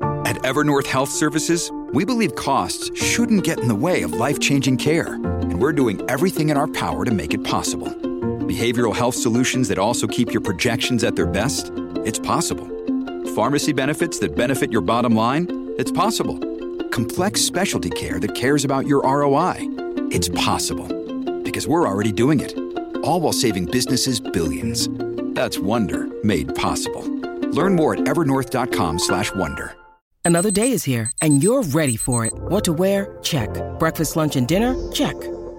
At 0.00 0.36
Evernorth 0.42 0.86
Health 0.86 1.10
Services, 1.10 1.72
we 1.92 2.04
believe 2.04 2.34
costs 2.34 2.96
shouldn't 2.96 3.44
get 3.44 3.58
in 3.58 3.68
the 3.68 3.74
way 3.74 4.02
of 4.02 4.12
life 4.12 4.38
changing 4.38 4.76
care, 4.76 5.18
and 5.54 5.62
we're 5.62 5.72
doing 5.72 6.02
everything 6.10 6.48
in 6.48 6.56
our 6.56 6.66
power 6.66 7.04
to 7.04 7.12
make 7.12 7.32
it 7.32 7.44
possible. 7.44 7.86
Behavioral 8.48 8.92
health 8.92 9.14
solutions 9.14 9.68
that 9.68 9.78
also 9.78 10.08
keep 10.08 10.32
your 10.32 10.40
projections 10.40 11.04
at 11.04 11.14
their 11.14 11.26
best? 11.26 11.70
It's 12.04 12.18
possible. 12.18 12.66
Pharmacy 13.36 13.72
benefits 13.72 14.18
that 14.18 14.34
benefit 14.34 14.72
your 14.72 14.80
bottom 14.80 15.14
line? 15.14 15.72
It's 15.78 15.92
possible. 15.92 16.40
Complex 16.88 17.40
specialty 17.40 17.90
care 17.90 18.18
that 18.18 18.34
cares 18.34 18.64
about 18.64 18.88
your 18.88 19.02
ROI? 19.02 19.58
It's 20.10 20.28
possible. 20.28 20.88
Because 21.44 21.68
we're 21.68 21.86
already 21.86 22.10
doing 22.10 22.40
it. 22.40 22.58
All 23.04 23.20
while 23.20 23.32
saving 23.32 23.66
businesses 23.66 24.18
billions. 24.18 24.88
That's 25.36 25.56
Wonder 25.56 26.08
made 26.24 26.52
possible. 26.56 27.04
Learn 27.52 27.76
more 27.76 27.94
at 27.94 28.00
evernorth.com/wonder. 28.00 29.74
Another 30.24 30.50
day 30.50 30.72
is 30.72 30.82
here 30.82 31.12
and 31.22 31.42
you're 31.42 31.62
ready 31.62 31.96
for 31.96 32.26
it. 32.26 32.32
What 32.34 32.64
to 32.64 32.72
wear? 32.72 33.16
Check. 33.22 33.50
Breakfast, 33.78 34.16
lunch 34.16 34.34
and 34.36 34.48
dinner? 34.48 34.74
Check. 34.90 35.33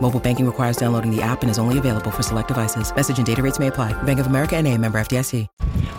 Mobile 0.00 0.20
banking 0.20 0.44
requires 0.44 0.76
downloading 0.76 1.14
the 1.14 1.22
app 1.22 1.42
and 1.42 1.50
is 1.50 1.58
only 1.58 1.78
available 1.78 2.10
for 2.10 2.22
select 2.22 2.48
devices. 2.48 2.94
Message 2.94 3.18
and 3.18 3.26
data 3.26 3.42
rates 3.42 3.58
may 3.58 3.68
apply. 3.68 3.92
Bank 4.02 4.18
of 4.20 4.26
America 4.26 4.56
and 4.56 4.66
a 4.66 4.76
member 4.76 4.98
FDIC. 4.98 5.46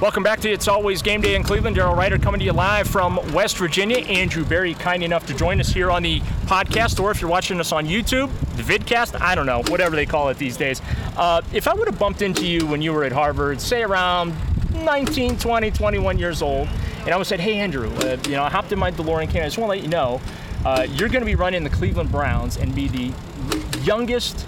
Welcome 0.02 0.24
back 0.24 0.42
to 0.42 0.52
It's 0.52 0.68
Always 0.68 1.02
Game 1.02 1.22
Day 1.22 1.36
in 1.36 1.44
Cleveland. 1.44 1.78
Daryl 1.78 1.96
Ruiter 1.96 2.18
coming 2.18 2.40
to 2.40 2.46
you 2.46 2.52
live 2.52 2.86
from 2.86 3.16
West 3.32 3.58
Virginia. 3.58 4.00
Andrew 4.00 4.44
Berry, 4.44 4.74
kind 4.74 5.02
enough 5.02 5.26
to 5.28 5.34
join 5.34 5.62
us 5.62 5.70
here 5.70 5.90
on 5.90 6.04
the 6.04 6.20
podcast, 6.48 7.00
or 7.00 7.12
if 7.12 7.22
you're 7.22 7.30
watching 7.30 7.62
us 7.62 7.72
on 7.72 7.86
YouTube, 7.86 8.30
the 8.58 8.64
vidcast, 8.64 9.20
I 9.22 9.36
don't 9.36 9.46
know, 9.46 9.64
whatever 9.70 9.96
they 9.96 10.06
call 10.06 10.28
it 10.28 10.38
these 10.38 10.58
days. 10.58 10.82
Uh, 11.16 11.42
if 11.54 11.66
I 11.66 11.74
would 11.74 11.88
have 11.88 11.98
bumped 11.98 12.22
into 12.22 12.46
you 12.46 12.68
when 12.68 12.82
you 12.82 12.92
were 12.92 13.06
at 13.06 13.14
Harvard, 13.14 13.62
say 13.62 13.84
around 13.84 14.36
19, 14.74 15.38
20, 15.38 15.72
21 15.72 16.20
years 16.20 16.42
old, 16.42 16.68
and 17.00 17.14
I 17.14 17.16
would 17.16 17.20
have 17.22 17.28
said, 17.28 17.40
hey, 17.40 17.60
Andrew, 17.60 17.90
uh, 18.00 18.18
you 18.26 18.32
know, 18.32 18.44
I 18.44 18.50
hopped 18.50 18.74
in 18.74 18.80
my 18.80 18.92
DeLorean 18.92 19.30
can. 19.30 19.44
I 19.44 19.46
just 19.46 19.58
want 19.58 19.72
to 19.72 19.78
let 19.78 19.82
you 19.82 19.88
know, 19.90 20.20
uh, 20.66 20.86
you're 20.90 21.08
going 21.08 21.22
to 21.22 21.26
be 21.26 21.36
running 21.36 21.64
the 21.64 21.70
Cleveland 21.70 22.12
Browns 22.12 22.58
and 22.58 22.76
be 22.76 22.90
the 22.90 23.14
youngest, 23.86 24.46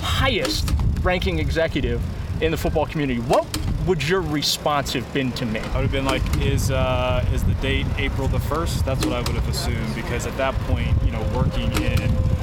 highest 0.00 0.74
ranking 1.02 1.38
executive 1.38 2.02
in 2.42 2.50
the 2.50 2.56
football 2.56 2.86
community. 2.86 3.20
What 3.20 3.46
would 3.86 4.06
your 4.06 4.20
response 4.20 4.92
have 4.92 5.10
been 5.14 5.32
to 5.32 5.46
me? 5.46 5.60
I 5.60 5.80
would 5.80 5.82
have 5.82 5.92
been 5.92 6.04
like, 6.04 6.22
is 6.42 6.70
uh, 6.70 7.24
is 7.32 7.44
the 7.44 7.54
date 7.54 7.86
April 7.96 8.28
the 8.28 8.40
first? 8.40 8.84
That's 8.84 9.04
what 9.06 9.14
I 9.14 9.20
would 9.20 9.36
have 9.36 9.48
assumed 9.48 9.94
because 9.94 10.26
at 10.26 10.36
that 10.36 10.54
point, 10.66 10.94
you 11.04 11.12
know, 11.12 11.22
working 11.34 11.70
in 11.82 11.98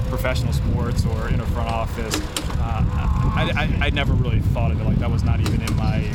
professional 0.10 0.54
sports 0.54 1.06
or 1.06 1.30
in 1.30 1.40
a 1.40 1.46
front 1.48 1.70
office, 1.70 2.16
uh, 2.60 2.84
I, 3.36 3.52
I, 3.82 3.86
I 3.88 3.90
never 3.90 4.14
really 4.14 4.40
thought 4.40 4.72
of 4.72 4.80
it 4.80 4.86
like 4.86 4.98
that 4.98 5.12
was 5.12 5.24
not 5.24 5.40
even 5.40 5.62
in 5.62 5.76
my 5.76 6.10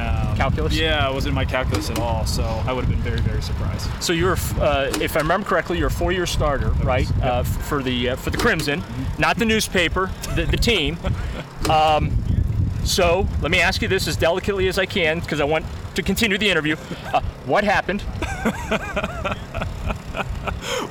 um, 0.00 0.36
calculus. 0.36 0.74
Yeah, 0.74 1.08
it 1.08 1.14
wasn't 1.14 1.30
in 1.30 1.34
my 1.34 1.44
calculus 1.44 1.90
at 1.90 1.98
all. 1.98 2.26
So 2.26 2.42
I 2.42 2.72
would 2.72 2.84
have 2.84 2.90
been 2.90 3.02
very 3.02 3.20
very 3.20 3.42
surprised. 3.42 3.88
So 4.02 4.12
you're, 4.12 4.36
uh, 4.58 4.90
if 5.00 5.16
I 5.16 5.20
remember 5.20 5.46
correctly, 5.46 5.78
you're 5.78 5.88
a 5.88 5.90
four-year 5.90 6.26
starter, 6.26 6.70
right, 6.82 7.08
yep. 7.16 7.24
uh, 7.24 7.42
for 7.42 7.82
the 7.82 8.10
uh, 8.10 8.16
for 8.16 8.30
the 8.30 8.38
Crimson, 8.38 8.80
mm-hmm. 8.80 9.20
not 9.20 9.36
the 9.38 9.44
newspaper, 9.44 10.10
the, 10.34 10.44
the 10.44 10.56
team. 10.56 10.98
Um, 11.68 12.16
so 12.84 13.28
let 13.42 13.50
me 13.52 13.60
ask 13.60 13.80
you 13.82 13.86
this 13.86 14.08
as 14.08 14.16
delicately 14.16 14.66
as 14.66 14.78
I 14.78 14.86
can, 14.86 15.20
because 15.20 15.40
I 15.40 15.44
want 15.44 15.64
to 15.94 16.02
continue 16.02 16.38
the 16.38 16.50
interview. 16.50 16.74
Uh, 17.12 17.20
what 17.44 17.62
happened? 17.62 18.02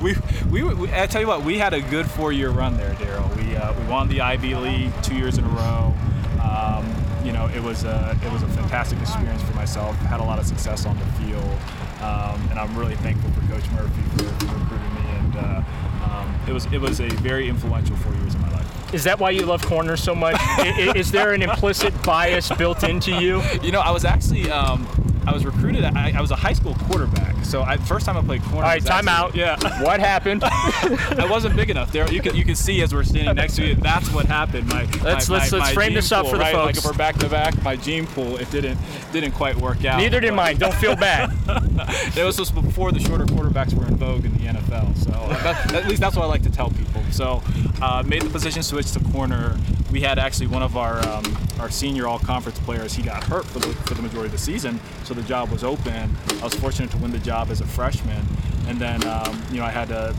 we, 0.00 0.14
we, 0.50 0.62
we, 0.62 0.92
I 0.92 1.06
tell 1.06 1.20
you 1.20 1.26
what, 1.26 1.42
we 1.42 1.58
had 1.58 1.74
a 1.74 1.80
good 1.80 2.06
four-year 2.06 2.50
run 2.50 2.76
there, 2.76 2.94
Daryl. 2.94 3.36
We, 3.36 3.56
uh, 3.56 3.78
we 3.78 3.84
won 3.86 4.08
the 4.08 4.20
Ivy 4.20 4.54
League 4.54 4.92
two 5.02 5.16
years 5.16 5.36
in 5.36 5.44
a 5.44 5.48
row. 5.48 5.94
Um, 6.42 6.99
know, 7.40 7.54
it 7.54 7.62
was 7.62 7.84
a 7.84 8.18
it 8.24 8.32
was 8.32 8.42
a 8.42 8.48
fantastic 8.48 9.00
experience 9.00 9.42
for 9.42 9.54
myself. 9.54 9.96
Had 9.96 10.20
a 10.20 10.24
lot 10.24 10.38
of 10.38 10.46
success 10.46 10.86
on 10.86 10.98
the 10.98 11.06
field, 11.18 11.58
um, 12.02 12.40
and 12.50 12.58
I'm 12.58 12.76
really 12.76 12.96
thankful 12.96 13.30
for 13.32 13.40
Coach 13.52 13.68
Murphy 13.72 14.02
for, 14.16 14.46
for 14.46 14.54
recruiting 14.58 14.94
me. 14.94 15.00
And 15.18 15.36
uh, 15.36 15.62
um, 16.04 16.40
it 16.46 16.52
was 16.52 16.66
it 16.66 16.80
was 16.80 17.00
a 17.00 17.08
very 17.08 17.48
influential 17.48 17.96
four 17.96 18.14
years 18.14 18.34
of 18.34 18.40
my 18.40 18.52
life. 18.52 18.94
Is 18.94 19.04
that 19.04 19.18
why 19.20 19.30
you 19.30 19.46
love 19.46 19.64
corners 19.64 20.02
so 20.02 20.14
much? 20.14 20.36
is, 20.78 20.94
is, 20.96 21.12
there 21.12 21.32
an 21.32 21.42
implicit 21.42 21.94
bias 22.02 22.48
built 22.50 22.82
into 22.82 23.12
you? 23.12 23.40
You 23.62 23.70
know, 23.70 23.80
I 23.80 23.92
was 23.92 24.04
actually 24.04 24.50
um, 24.50 24.84
I 25.26 25.32
was 25.32 25.44
recruited. 25.44 25.84
I, 25.84 26.12
I, 26.16 26.20
was 26.20 26.30
a 26.30 26.36
high 26.36 26.52
school 26.52 26.74
quarterback. 26.74 27.44
So 27.44 27.62
I, 27.62 27.76
first 27.76 28.06
time 28.06 28.16
I 28.16 28.22
played 28.22 28.42
corner. 28.42 28.58
All 28.58 28.62
right, 28.62 28.84
time 28.84 29.08
actually, 29.08 29.42
out. 29.44 29.60
Yeah. 29.62 29.80
What 29.90 30.00
happened? 30.00 30.44
I 30.44 31.26
wasn't 31.28 31.56
big 31.56 31.70
enough. 31.70 31.90
There, 31.90 32.10
you 32.12 32.20
can 32.20 32.36
you 32.36 32.44
can 32.44 32.54
see 32.54 32.82
as 32.82 32.92
we're 32.92 33.02
standing 33.02 33.34
next 33.34 33.56
to 33.56 33.66
you. 33.66 33.74
That's 33.74 34.12
what 34.12 34.26
happened. 34.26 34.68
My 34.68 34.82
let's 34.82 35.02
my, 35.02 35.08
let's, 35.08 35.28
my, 35.28 35.36
let's 35.36 35.52
my 35.52 35.72
frame 35.72 35.94
this 35.94 36.12
up 36.12 36.22
pool, 36.22 36.32
for 36.32 36.36
the 36.36 36.44
right? 36.44 36.52
folks. 36.52 36.66
Like 36.66 36.76
if 36.76 36.84
we're 36.84 36.98
back 36.98 37.16
to 37.18 37.28
back, 37.28 37.62
my 37.62 37.76
gene 37.76 38.06
pool 38.06 38.36
it 38.36 38.50
didn't 38.50 38.78
didn't 39.12 39.32
quite 39.32 39.56
work 39.56 39.84
out. 39.84 39.98
Neither 39.98 40.20
did 40.20 40.34
mine. 40.34 40.58
Don't 40.58 40.74
feel 40.74 40.96
bad. 40.96 41.30
it 42.16 42.24
was 42.24 42.36
just 42.36 42.54
before 42.54 42.92
the 42.92 43.00
shorter 43.00 43.24
quarterbacks 43.24 43.72
were 43.74 43.86
in 43.86 43.96
vogue 43.96 44.24
in 44.24 44.32
the 44.34 44.44
NFL. 44.44 44.96
So 44.98 45.10
that, 45.10 45.72
at 45.72 45.86
least 45.88 46.00
that's 46.00 46.16
what 46.16 46.24
I 46.24 46.28
like 46.28 46.42
to 46.42 46.50
tell 46.50 46.70
people. 46.70 47.02
So 47.10 47.42
uh, 47.80 48.02
made 48.06 48.22
the 48.22 48.30
position 48.30 48.62
switch 48.62 48.92
to 48.92 49.00
corner. 49.12 49.56
We 49.90 50.00
had 50.00 50.18
actually 50.18 50.46
one 50.46 50.62
of 50.62 50.76
our 50.76 51.04
um, 51.08 51.24
our 51.58 51.70
senior 51.70 52.06
all 52.06 52.18
conference 52.18 52.58
players. 52.60 52.94
He 52.94 53.02
got 53.02 53.24
hurt 53.24 53.44
for 53.44 53.58
the 53.58 53.68
for 53.68 53.94
the 53.94 54.02
majority 54.02 54.26
of 54.26 54.32
the 54.32 54.38
season, 54.38 54.80
so 55.04 55.14
the 55.14 55.22
job 55.22 55.50
was 55.50 55.64
open. 55.64 56.14
I 56.40 56.44
was 56.44 56.54
fortunate 56.54 56.90
to 56.92 56.98
win 56.98 57.10
the 57.10 57.18
job 57.18 57.50
as 57.50 57.60
a 57.60 57.66
freshman, 57.66 58.24
and 58.66 58.78
then 58.78 59.04
um, 59.06 59.42
you 59.50 59.58
know 59.58 59.64
I 59.64 59.70
had 59.70 59.90
a, 59.90 60.14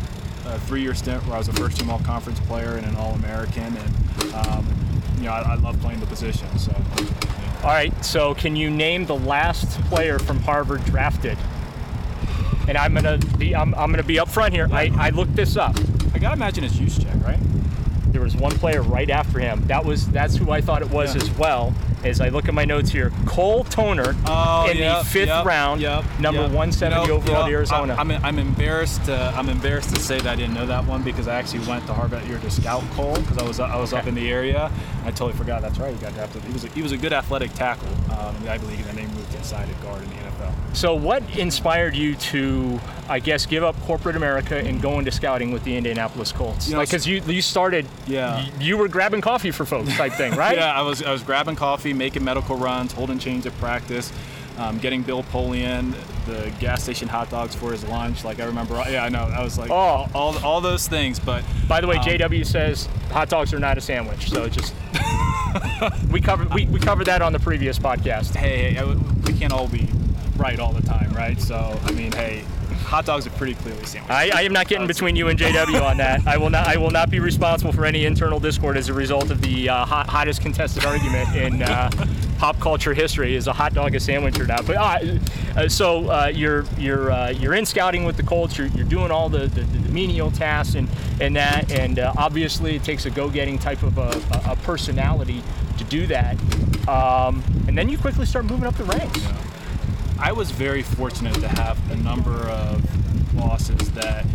a, 0.46 0.60
three-year 0.60 0.94
stint 0.94 1.26
where 1.26 1.36
I 1.36 1.38
was 1.38 1.48
a 1.48 1.54
first-team 1.54 1.90
All-Conference 1.90 2.40
player 2.42 2.76
and 2.76 2.86
an 2.86 2.96
All-American, 2.96 3.78
and 3.78 4.34
um, 4.34 4.68
you 5.18 5.24
know 5.24 5.32
I, 5.32 5.54
I 5.54 5.56
love 5.56 5.80
playing 5.80 6.00
the 6.00 6.08
position. 6.08 6.48
So. 6.58 6.74
All 7.64 7.70
right. 7.70 7.94
So 8.04 8.34
can 8.34 8.56
you 8.56 8.72
name 8.72 9.06
the 9.06 9.16
last 9.16 9.80
player 9.82 10.18
from 10.18 10.40
Harvard 10.40 10.84
drafted? 10.84 11.38
And 12.68 12.76
I'm 12.78 12.94
gonna 12.94 13.20
be 13.38 13.56
I'm, 13.56 13.74
I'm 13.76 13.92
gonna 13.92 14.04
be 14.04 14.16
upfront 14.16 14.52
here. 14.52 14.68
I, 14.72 14.92
I 14.98 15.10
looked 15.12 15.36
this 15.36 15.56
up. 15.58 15.78
I 16.14 16.20
gotta 16.20 16.34
imagine 16.34 16.64
it's 16.64 16.76
Juszczyk, 16.76 17.24
right? 17.24 17.40
Was 18.32 18.42
one 18.42 18.52
player 18.52 18.82
right 18.82 19.10
after 19.10 19.40
him. 19.40 19.66
That 19.68 19.86
was 19.86 20.08
that's 20.08 20.36
who 20.36 20.52
I 20.52 20.62
thought 20.62 20.82
it 20.82 20.90
was 20.90 21.16
yeah. 21.16 21.22
as 21.22 21.32
well 21.38 21.74
as 22.04 22.22
I 22.22 22.30
look 22.30 22.48
at 22.48 22.54
my 22.54 22.66
notes 22.66 22.90
here, 22.90 23.12
Cole 23.26 23.64
Toner 23.64 24.16
oh, 24.26 24.70
in 24.70 24.78
yep, 24.78 25.00
the 25.00 25.06
fifth 25.06 25.28
yep, 25.28 25.46
round, 25.46 25.82
yep, 25.82 26.04
number 26.20 26.42
170 26.42 27.02
you 27.02 27.08
know, 27.08 27.14
overall 27.14 27.46
know, 27.46 27.52
Arizona. 27.52 27.96
I'm, 27.98 28.12
I'm, 28.12 28.26
I'm 28.26 28.40
embarrassed. 28.40 29.06
To, 29.06 29.16
I'm 29.36 29.50
embarrassed 29.50 29.94
to 29.96 30.02
say 30.02 30.18
that 30.18 30.28
I 30.28 30.36
didn't 30.36 30.54
know 30.54 30.66
that 30.66 30.86
one 30.86 31.04
because 31.04 31.28
I 31.28 31.36
actually 31.36 31.68
went 31.68 31.86
to 31.88 31.94
Harvard 31.94 32.24
year 32.26 32.40
to 32.40 32.50
scout 32.50 32.84
Cole 32.92 33.16
because 33.16 33.38
I 33.38 33.44
was 33.44 33.60
I 33.60 33.76
was 33.78 33.94
okay. 33.94 34.02
up 34.02 34.08
in 34.08 34.16
the 34.16 34.32
area. 34.32 34.72
I 35.04 35.12
totally 35.12 35.34
forgot. 35.34 35.62
That's 35.62 35.80
right. 35.80 35.94
He 35.94 36.02
got 36.02 36.14
drafted. 36.14 36.44
He 36.44 36.54
was 36.54 36.64
a, 36.64 36.68
he 36.70 36.82
was 36.82 36.92
a 36.92 36.98
good 36.98 37.14
athletic 37.14 37.54
tackle 37.54 37.90
um, 38.12 38.36
the 38.44 38.52
Ivy 38.52 38.76
and 38.76 38.86
then 38.86 38.98
he 38.98 39.06
moved 39.16 39.34
inside 39.36 39.70
at 39.70 39.82
guard 39.82 40.04
in 40.04 40.10
the 40.10 40.16
NFL. 40.16 40.76
So, 40.76 40.96
what 40.96 41.24
inspired 41.38 41.96
you 41.96 42.16
to, 42.16 42.80
I 43.10 43.20
guess, 43.20 43.46
give 43.46 43.64
up 43.64 43.80
corporate 43.82 44.16
America 44.16 44.58
and 44.58 44.82
go 44.82 45.00
into 45.00 45.12
scouting 45.12 45.52
with 45.52 45.64
the 45.64 45.76
Indianapolis 45.76 46.32
Colts? 46.32 46.68
You 46.68 46.76
know, 46.76 46.82
because 46.82 47.08
like, 47.08 47.28
you 47.28 47.34
you 47.34 47.42
started, 47.42 47.88
yeah, 48.08 48.46
you, 48.46 48.52
you 48.60 48.78
were 48.78 48.88
grabbing 48.88 49.22
coffee 49.22 49.52
for 49.52 49.66
folks 49.66 49.96
type 49.96 50.14
thing, 50.14 50.36
right? 50.36 50.58
yeah, 50.58 50.74
I 50.74 50.82
was 50.82 51.02
I 51.04 51.12
was 51.12 51.24
grabbing 51.24 51.56
coffee, 51.56 51.94
making 51.94 52.24
medical 52.24 52.56
runs, 52.56 52.92
holding 52.92 53.20
chains 53.20 53.46
at 53.46 53.58
practice. 53.58 54.12
Um, 54.58 54.78
getting 54.78 55.02
Bill 55.02 55.24
Polian 55.24 55.96
the 56.26 56.54
gas 56.60 56.84
station 56.84 57.08
hot 57.08 57.30
dogs 57.30 57.56
for 57.56 57.72
his 57.72 57.84
lunch. 57.86 58.24
Like 58.24 58.40
I 58.40 58.46
remember, 58.46 58.76
yeah, 58.90 59.04
I 59.04 59.10
know. 59.10 59.24
I 59.24 59.44
was 59.44 59.58
like, 59.58 59.72
oh, 59.72 60.08
all, 60.14 60.38
all 60.44 60.62
those 60.62 60.88
things. 60.88 61.20
But 61.20 61.44
by 61.68 61.82
the 61.82 61.88
way, 61.88 61.98
um, 61.98 62.04
JW 62.04 62.46
says 62.46 62.88
hot 63.12 63.30
dogs 63.30 63.54
are 63.54 63.60
not 63.60 63.78
a 63.78 63.82
sandwich. 63.82 64.30
So 64.30 64.48
just 64.48 64.74
we 66.12 66.22
covered 66.22 66.54
we, 66.54 66.66
we 66.68 66.80
covered 66.80 67.08
that 67.08 67.22
on 67.22 67.34
the 67.34 67.40
previous 67.40 67.80
podcast. 67.80 68.36
Hey, 68.36 68.74
hey, 68.74 68.96
we 69.26 69.34
can't 69.34 69.54
all 69.54 69.68
be 69.68 69.88
right 70.38 70.60
all 70.60 70.74
the 70.74 70.82
time, 70.82 71.12
right? 71.14 71.40
So 71.40 71.80
I 71.84 71.92
mean, 71.92 72.12
hey, 72.12 72.44
hot 72.84 73.06
dogs 73.06 73.26
are 73.28 73.32
pretty 73.32 73.56
clearly 73.56 73.86
sandwiches. 73.86 74.34
I, 74.34 74.40
I 74.40 74.42
am 74.44 74.54
not 74.54 74.68
getting 74.68 74.88
between 74.88 75.16
you 75.16 75.30
and 75.30 75.40
JW 75.40 75.82
on 75.82 75.98
that. 75.98 76.26
I 76.28 76.38
will 76.38 76.50
not. 76.50 76.68
I 76.68 76.78
will 76.78 76.92
not 76.92 77.10
be 77.10 77.20
responsible 77.20 77.72
for 77.72 77.86
any 77.86 78.06
internal 78.06 78.40
discord 78.40 78.78
as 78.78 78.90
a 78.90 78.94
result 78.94 79.32
of 79.32 79.42
the 79.42 79.70
uh, 79.70 79.86
hot, 79.86 80.08
hottest 80.08 80.42
contested 80.42 80.86
argument 80.86 81.36
in 81.36 81.64
uh, 81.64 81.90
pop 82.42 82.60
culture 82.60 82.96
history: 82.96 83.36
is 83.36 83.46
a 83.46 83.54
hot 83.54 83.72
dog 83.76 83.94
a 83.94 84.00
sandwich 84.00 84.40
or 84.40 84.48
not? 84.48 84.66
But 84.66 84.76
uh, 84.76 85.00
uh 85.56 85.70
so 85.70 86.10
uh, 86.10 86.32
you're 86.34 86.66
you're 86.76 87.12
uh, 87.12 87.30
you're 87.30 87.54
in 87.54 87.68
scouting 87.68 88.04
with 88.04 88.18
the 88.18 88.24
Colts. 88.24 88.58
You're, 88.58 88.68
you're 88.68 88.84
doing 88.84 89.12
all 89.12 89.30
the, 89.30 89.46
the, 89.46 89.62
the, 89.62 89.90
menial 89.90 90.32
tasks 90.32 90.74
and 90.74 90.90
and 91.22 91.36
that, 91.36 91.72
and 91.72 92.00
obviously 92.00 92.76
it 92.76 92.84
takes 92.84 93.06
a 93.06 93.12
go-getting 93.12 93.60
type 93.60 93.84
of 93.84 94.00
a, 94.00 94.10
a 94.50 94.56
personality 94.64 95.44
to 95.78 95.84
do 95.84 96.08
that. 96.08 96.36
Um, 96.90 97.44
and 97.68 97.78
then 97.78 97.90
you 97.90 98.00
quickly 98.00 98.26
start 98.26 98.46
moving 98.46 98.66
up 98.66 98.76
the 98.76 98.86
ranks. 98.86 99.22
Yeah. 99.22 99.38
I 100.20 100.32
was 100.32 100.50
very 100.50 100.82
fortunate 100.82 101.36
to 101.36 101.48
have 101.48 101.78
a 101.92 101.96
number 101.98 102.32
of 102.32 102.82
bosses 103.38 103.92
that 103.92 104.26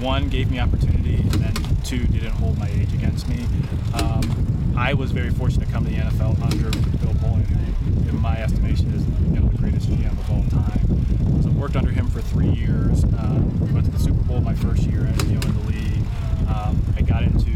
one 0.00 0.28
gave 0.28 0.50
me 0.50 0.58
opportunity 0.58 1.16
and 1.16 1.32
then 1.32 1.54
two 1.82 2.06
didn't 2.08 2.32
hold 2.32 2.58
my 2.58 2.68
age 2.68 2.92
against 2.92 3.26
me. 3.26 3.46
Um, 3.94 4.47
I 4.78 4.94
was 4.94 5.10
very 5.10 5.30
fortunate 5.30 5.66
to 5.66 5.72
come 5.72 5.84
to 5.84 5.90
the 5.90 5.96
NFL 5.96 6.40
under 6.40 6.70
Bill 6.98 7.12
Polian, 7.14 7.46
who, 7.46 8.08
in 8.08 8.22
my 8.22 8.40
estimation, 8.40 8.94
is 8.94 9.04
you 9.28 9.40
know, 9.40 9.48
the 9.48 9.58
greatest 9.58 9.88
GM 9.88 10.12
of 10.12 10.30
all 10.30 10.44
time. 10.50 11.42
So 11.42 11.48
I 11.48 11.52
worked 11.52 11.74
under 11.74 11.90
him 11.90 12.06
for 12.06 12.20
three 12.20 12.50
years. 12.50 13.02
Um, 13.02 13.74
went 13.74 13.86
to 13.86 13.90
the 13.90 13.98
Super 13.98 14.22
Bowl 14.22 14.40
my 14.40 14.54
first 14.54 14.84
year 14.84 15.00
in, 15.00 15.30
you 15.30 15.34
know, 15.34 15.48
in 15.48 15.54
the 15.56 15.66
league. 15.66 16.04
Um, 16.48 16.80
I 16.96 17.02
got 17.02 17.24
into 17.24 17.50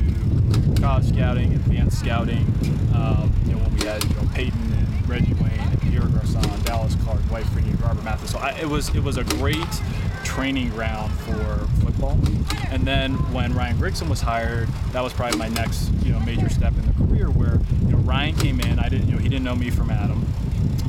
college 0.80 1.10
scouting, 1.10 1.52
advanced 1.54 2.00
scouting. 2.00 2.44
Um, 2.92 3.32
you 3.46 3.52
know, 3.52 3.58
when 3.58 3.74
we 3.78 3.84
had 3.86 4.02
you 4.02 4.16
know 4.16 4.28
Peyton 4.34 4.72
and 4.72 5.08
Reggie 5.08 5.34
Wayne 5.34 5.60
and 5.60 5.80
Pierre 5.80 6.02
Garcon, 6.02 6.62
Dallas 6.64 6.96
Clark, 7.04 7.24
Dwight 7.28 7.44
Freeney, 7.46 7.80
Robert 7.80 8.02
Mathis. 8.02 8.32
So 8.32 8.40
I, 8.40 8.50
it 8.60 8.68
was 8.68 8.92
it 8.96 9.02
was 9.02 9.16
a 9.16 9.24
great 9.24 9.56
training 10.24 10.70
ground 10.70 11.12
for 11.20 11.66
football. 11.84 12.18
And 12.70 12.84
then 12.84 13.14
when 13.32 13.54
Ryan 13.54 13.76
Grigson 13.76 14.08
was 14.08 14.20
hired, 14.20 14.68
that 14.92 15.02
was 15.02 15.12
probably 15.12 15.38
my 15.38 15.48
next 15.48 15.90
you 16.02 16.12
know 16.12 16.20
major 16.20 16.48
step 16.48 16.74
in 16.76 16.86
the 16.86 16.92
career 16.92 17.30
where 17.30 17.60
you 17.82 17.92
know 17.92 17.98
Ryan 17.98 18.36
came 18.36 18.60
in. 18.60 18.78
I 18.78 18.88
didn't 18.88 19.08
you 19.08 19.14
know 19.14 19.18
he 19.18 19.28
didn't 19.28 19.44
know 19.44 19.56
me 19.56 19.70
from 19.70 19.90
Adam. 19.90 20.26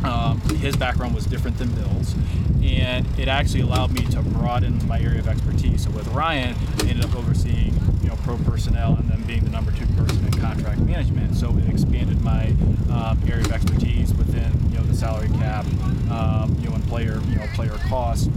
Um, 0.04 0.42
his 0.58 0.76
background 0.76 1.16
was 1.16 1.26
different 1.26 1.58
than 1.58 1.70
Bill's, 1.72 2.14
and 2.62 3.08
it 3.18 3.28
actually 3.30 3.62
allowed 3.62 3.92
me 3.92 4.06
to 4.08 4.22
broaden 4.22 4.86
my 4.88 5.00
area 5.00 5.20
of 5.20 5.28
expertise. 5.28 5.84
So 5.86 5.92
with 5.92 6.08
Ryan, 6.10 6.56
I 6.80 6.88
ended 6.88 7.06
up 7.06 7.16
overseeing 7.16 7.74
you 8.02 8.10
know 8.10 8.16
pro 8.24 8.38
personnel 8.38 8.96
and 8.96 9.10
then 9.10 9.24
being 9.24 9.44
the 9.44 9.50
number 9.50 9.72
two 9.72 9.86
person 9.96 10.26
in 10.26 10.34
contract 10.34 10.80
management. 10.82 11.36
So 11.36 11.58
it 11.58 11.70
expanded 11.70 12.22
my 12.22 12.54
um, 12.92 13.20
area 13.28 13.46
of 13.46 13.52
expertise 13.52 14.14
within 14.14 14.52
you 14.72 14.78
know 14.78 14.84
the 14.84 14.96
salary 14.96 15.30
cap, 15.30 15.66
um, 16.12 16.58
you 16.60 16.70
know, 16.70 16.76
and 16.76 16.84
player 16.88 17.22
you 17.30 17.36
know 17.38 17.46
player 17.54 17.78
costs. 17.88 18.28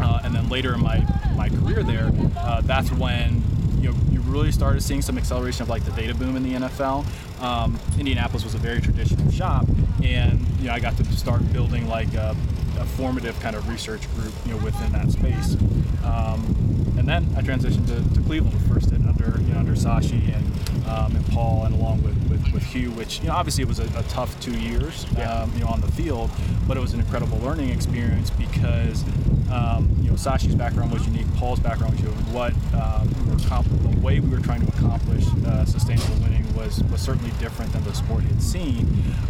Uh, 0.00 0.20
and 0.24 0.34
then 0.34 0.48
later 0.48 0.74
in 0.74 0.82
my 0.82 1.06
my 1.36 1.48
career 1.48 1.82
there, 1.82 2.12
uh, 2.38 2.60
that's 2.62 2.90
when 2.92 3.42
you 3.80 3.90
know 3.90 3.96
you 4.10 4.20
really 4.20 4.52
started 4.52 4.82
seeing 4.82 5.02
some 5.02 5.18
acceleration 5.18 5.62
of 5.62 5.68
like 5.68 5.84
the 5.84 5.92
data 5.92 6.14
boom 6.14 6.36
in 6.36 6.42
the 6.42 6.54
NFL. 6.54 7.04
Um, 7.42 7.78
Indianapolis 7.98 8.44
was 8.44 8.54
a 8.54 8.58
very 8.58 8.80
traditional 8.80 9.30
shop, 9.30 9.66
and 10.02 10.40
you 10.60 10.68
know 10.68 10.72
I 10.72 10.80
got 10.80 10.96
to 10.98 11.04
start 11.16 11.52
building 11.52 11.88
like 11.88 12.12
a, 12.14 12.36
a 12.78 12.84
formative 12.84 13.38
kind 13.40 13.56
of 13.56 13.68
research 13.68 14.12
group, 14.14 14.32
you 14.46 14.52
know, 14.52 14.64
within 14.64 14.92
that 14.92 15.10
space. 15.10 15.56
Um, 16.04 16.94
and 16.98 17.08
then 17.08 17.26
I 17.36 17.42
transitioned 17.42 17.86
to, 17.88 18.14
to 18.14 18.20
Cleveland 18.26 18.60
first 18.68 18.92
under 18.92 19.40
you 19.40 19.54
know, 19.54 19.60
under 19.60 19.72
Sashi 19.72 20.34
and 20.34 20.88
um, 20.88 21.16
and 21.16 21.26
Paul, 21.28 21.64
and 21.64 21.74
along 21.74 22.02
with, 22.02 22.16
with, 22.52 22.62
Hugh, 22.62 22.90
which 22.92 23.20
you 23.20 23.28
know 23.28 23.34
obviously 23.34 23.62
it 23.62 23.68
was 23.68 23.78
a, 23.78 23.86
a 23.98 24.02
tough 24.04 24.38
two 24.40 24.56
years, 24.58 25.06
um, 25.26 25.52
you 25.54 25.60
know, 25.60 25.68
on 25.68 25.80
the 25.80 25.90
field, 25.92 26.30
but 26.66 26.76
it 26.76 26.80
was 26.80 26.94
an 26.94 27.00
incredible 27.00 27.38
learning 27.38 27.70
experience 27.70 28.30
because 28.30 29.04
um, 29.50 29.94
you 30.00 30.10
know 30.10 30.16
Sashi's 30.16 30.54
background 30.54 30.92
was 30.92 31.06
unique, 31.06 31.26
Paul's 31.36 31.60
background 31.60 31.94
was 31.94 32.02
unique. 32.02 32.16
What 32.32 32.52
um, 32.74 33.08
we 33.26 33.32
were 33.32 33.36
the 33.36 34.00
way 34.00 34.20
we 34.20 34.30
were 34.30 34.40
trying 34.42 34.64
to 34.66 34.68
accomplish 34.68 35.24
uh, 35.46 35.64
sustainable 35.64 36.14
winning 36.22 36.44
was 36.54 36.82
was 36.84 37.00
certainly 37.00 37.32
different 37.38 37.72
than 37.72 37.84
the 37.84 37.94
sport 37.94 38.24
had 38.24 38.42
seen. 38.42 38.86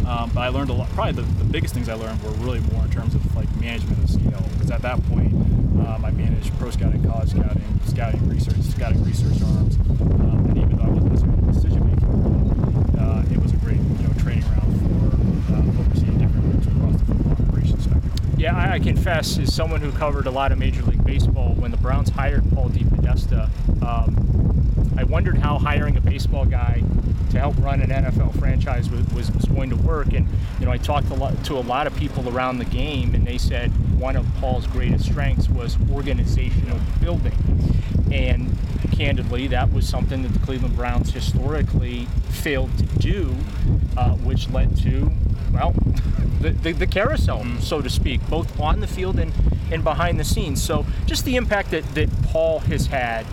Um, 0.07 0.31
but 0.33 0.41
I 0.41 0.49
learned 0.49 0.69
a 0.69 0.73
lot. 0.73 0.89
Probably 0.89 1.13
the, 1.13 1.21
the 1.21 1.43
biggest 1.43 1.73
things 1.73 1.89
I 1.89 1.93
learned 1.93 2.21
were 2.23 2.31
really 2.31 2.59
more 2.71 2.83
in 2.83 2.91
terms 2.91 3.15
of 3.15 3.35
like 3.35 3.53
management 3.57 4.03
of 4.03 4.09
scale, 4.09 4.43
because 4.53 4.71
at 4.71 4.81
that 4.81 5.03
point 5.09 5.33
um, 5.33 6.03
I 6.05 6.11
managed 6.11 6.57
pro 6.57 6.71
scouting, 6.71 7.03
college 7.03 7.29
scouting, 7.29 7.63
scouting 7.85 8.27
research, 8.29 8.61
scouting 8.61 9.03
research 9.03 9.41
arms, 9.41 9.75
um, 9.77 10.45
and 10.49 10.57
even 10.57 10.77
though 10.77 10.83
I 10.83 10.89
wasn't 10.89 11.13
necessarily 11.13 11.39
in 11.39 11.53
decision 11.53 11.85
making, 11.87 12.99
uh, 12.99 13.25
it 13.31 13.37
was 13.41 13.53
a 13.53 13.57
great 13.57 13.77
you 13.77 14.07
know 14.07 14.13
training 14.19 14.43
ground 14.47 14.71
for 14.79 15.53
uh, 15.53 15.81
overseeing 15.81 16.17
different 16.17 16.51
groups 16.51 16.67
across 16.67 16.95
the 16.95 17.05
football 17.05 17.47
operations 17.47 17.83
spectrum. 17.83 18.11
Yeah, 18.43 18.57
I, 18.57 18.73
I 18.73 18.79
confess, 18.79 19.37
as 19.37 19.55
someone 19.55 19.79
who 19.79 19.89
covered 19.93 20.27
a 20.27 20.29
lot 20.29 20.51
of 20.51 20.57
Major 20.57 20.81
League 20.81 21.05
Baseball, 21.05 21.53
when 21.53 21.71
the 21.71 21.77
Browns 21.77 22.09
hired 22.09 22.43
Paul 22.51 22.67
DePodesta, 22.67 23.49
um, 23.81 24.91
I 24.97 25.05
wondered 25.05 25.37
how 25.37 25.57
hiring 25.57 25.95
a 25.95 26.01
baseball 26.01 26.43
guy 26.43 26.83
to 27.31 27.39
help 27.39 27.57
run 27.59 27.79
an 27.79 27.89
NFL 27.89 28.37
franchise 28.37 28.89
was, 28.89 29.07
was, 29.13 29.31
was, 29.31 29.45
going 29.45 29.69
to 29.69 29.77
work. 29.77 30.11
And 30.11 30.27
you 30.59 30.65
know, 30.65 30.73
I 30.73 30.77
talked 30.77 31.09
a 31.09 31.13
lot, 31.13 31.41
to 31.45 31.53
a 31.53 31.63
lot 31.63 31.87
of 31.87 31.95
people 31.95 32.27
around 32.27 32.57
the 32.57 32.65
game, 32.65 33.15
and 33.15 33.25
they 33.25 33.37
said 33.37 33.71
one 34.03 34.17
of 34.17 34.25
Paul's 34.41 34.67
greatest 34.67 35.05
strengths 35.05 35.47
was 35.47 35.77
organizational 35.89 36.77
building. 36.99 37.31
And 38.11 38.53
candidly, 38.91 39.47
that 39.47 39.71
was 39.71 39.87
something 39.87 40.23
that 40.23 40.33
the 40.33 40.39
Cleveland 40.39 40.75
Browns 40.75 41.13
historically 41.13 42.07
failed 42.29 42.77
to 42.79 42.85
do, 42.99 43.33
uh, 43.95 44.09
which 44.15 44.49
led 44.49 44.75
to 44.79 45.09
well, 45.53 45.71
the, 46.41 46.49
the, 46.49 46.73
the 46.73 46.87
carousel, 46.87 47.43
mm. 47.43 47.61
so 47.61 47.81
to 47.81 47.89
speak, 47.89 48.19
both 48.29 48.59
on 48.59 48.81
the 48.81 48.87
field 48.87 49.19
and, 49.19 49.31
and 49.71 49.85
behind 49.85 50.19
the 50.19 50.25
scenes. 50.25 50.61
So 50.61 50.85
just 51.05 51.23
the 51.23 51.37
impact 51.37 51.71
that, 51.71 51.85
that 51.95 52.09
Paul 52.23 52.59
has 52.59 52.87
had 52.87 53.25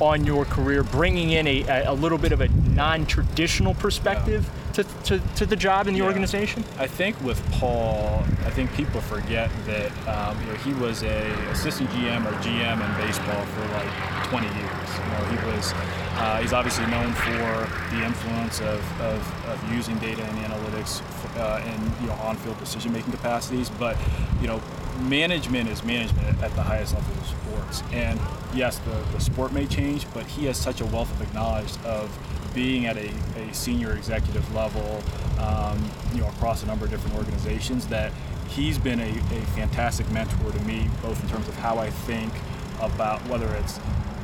on 0.00 0.24
your 0.24 0.46
career, 0.46 0.82
bringing 0.84 1.32
in 1.32 1.46
a, 1.46 1.84
a 1.84 1.92
little 1.92 2.18
bit 2.18 2.32
of 2.32 2.40
a 2.40 2.48
non-traditional 2.48 3.74
perspective 3.74 4.44
yeah. 4.46 4.63
To, 4.74 4.84
to, 5.04 5.18
to, 5.36 5.46
the 5.46 5.56
job 5.56 5.86
in 5.86 5.94
the 5.94 6.00
yeah. 6.00 6.06
organization? 6.06 6.64
I 6.78 6.86
think 6.86 7.20
with 7.22 7.40
Paul, 7.52 8.24
I 8.44 8.50
think 8.50 8.72
people 8.74 9.00
forget 9.00 9.50
that 9.66 9.90
um, 10.08 10.38
you 10.40 10.46
know 10.46 10.54
he 10.58 10.72
was 10.74 11.02
a 11.02 11.30
assistant 11.50 11.90
GM 11.90 12.26
or 12.26 12.32
GM 12.42 12.78
in 12.82 13.06
baseball 13.06 13.44
for 13.46 13.60
like 13.72 14.28
20 14.28 14.46
years. 14.46 14.88
You 14.98 15.10
know, 15.10 15.24
he 15.30 15.56
was 15.56 15.72
uh, 16.16 16.40
he's 16.40 16.52
obviously 16.52 16.86
known 16.86 17.12
for 17.12 17.68
the 17.90 18.04
influence 18.04 18.60
of, 18.60 19.00
of, 19.00 19.46
of 19.48 19.74
using 19.74 19.98
data 19.98 20.22
and 20.22 20.38
analytics 20.38 21.02
uh, 21.36 21.60
in 21.64 22.02
you 22.02 22.06
know 22.06 22.14
on-field 22.22 22.58
decision-making 22.58 23.10
capacities, 23.10 23.68
but 23.70 23.96
you 24.40 24.46
know 24.46 24.62
management 25.08 25.68
is 25.68 25.82
management 25.82 26.40
at 26.42 26.54
the 26.54 26.62
highest 26.62 26.94
level 26.94 27.14
of 27.14 27.26
sports. 27.26 27.82
And 27.92 28.20
yes, 28.54 28.78
the, 28.78 29.04
the 29.12 29.20
sport 29.20 29.52
may 29.52 29.66
change, 29.66 30.06
but 30.14 30.24
he 30.26 30.46
has 30.46 30.56
such 30.56 30.80
a 30.80 30.86
wealth 30.86 31.20
of 31.20 31.34
knowledge 31.34 31.72
of 31.84 32.08
being 32.54 32.86
at 32.86 32.96
a, 32.96 33.10
a 33.36 33.52
senior 33.52 33.92
executive 33.92 34.54
level, 34.54 35.02
um, 35.38 35.90
you 36.14 36.20
know, 36.20 36.28
across 36.28 36.62
a 36.62 36.66
number 36.66 36.84
of 36.84 36.90
different 36.90 37.16
organizations 37.16 37.86
that 37.88 38.12
he's 38.48 38.78
been 38.78 39.00
a, 39.00 39.10
a 39.10 39.40
fantastic 39.56 40.08
mentor 40.10 40.52
to 40.52 40.60
me, 40.60 40.88
both 41.02 41.22
in 41.22 41.28
terms 41.28 41.48
of 41.48 41.56
how 41.56 41.78
I 41.78 41.90
think 41.90 42.32
about 42.80 43.26
whether 43.28 43.52
it's 43.56 43.80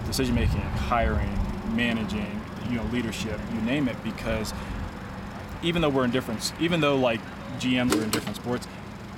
decision 0.06 0.34
making, 0.34 0.60
hiring, 0.60 1.36
managing, 1.74 2.40
you 2.68 2.76
know, 2.76 2.84
leadership, 2.84 3.38
you 3.52 3.60
name 3.62 3.88
it, 3.88 4.02
because 4.04 4.52
even 5.62 5.82
though 5.82 5.88
we're 5.88 6.04
in 6.04 6.10
different, 6.10 6.52
even 6.60 6.80
though 6.80 6.96
like 6.96 7.20
GMs 7.58 7.98
are 7.98 8.02
in 8.02 8.10
different 8.10 8.36
sports, 8.36 8.66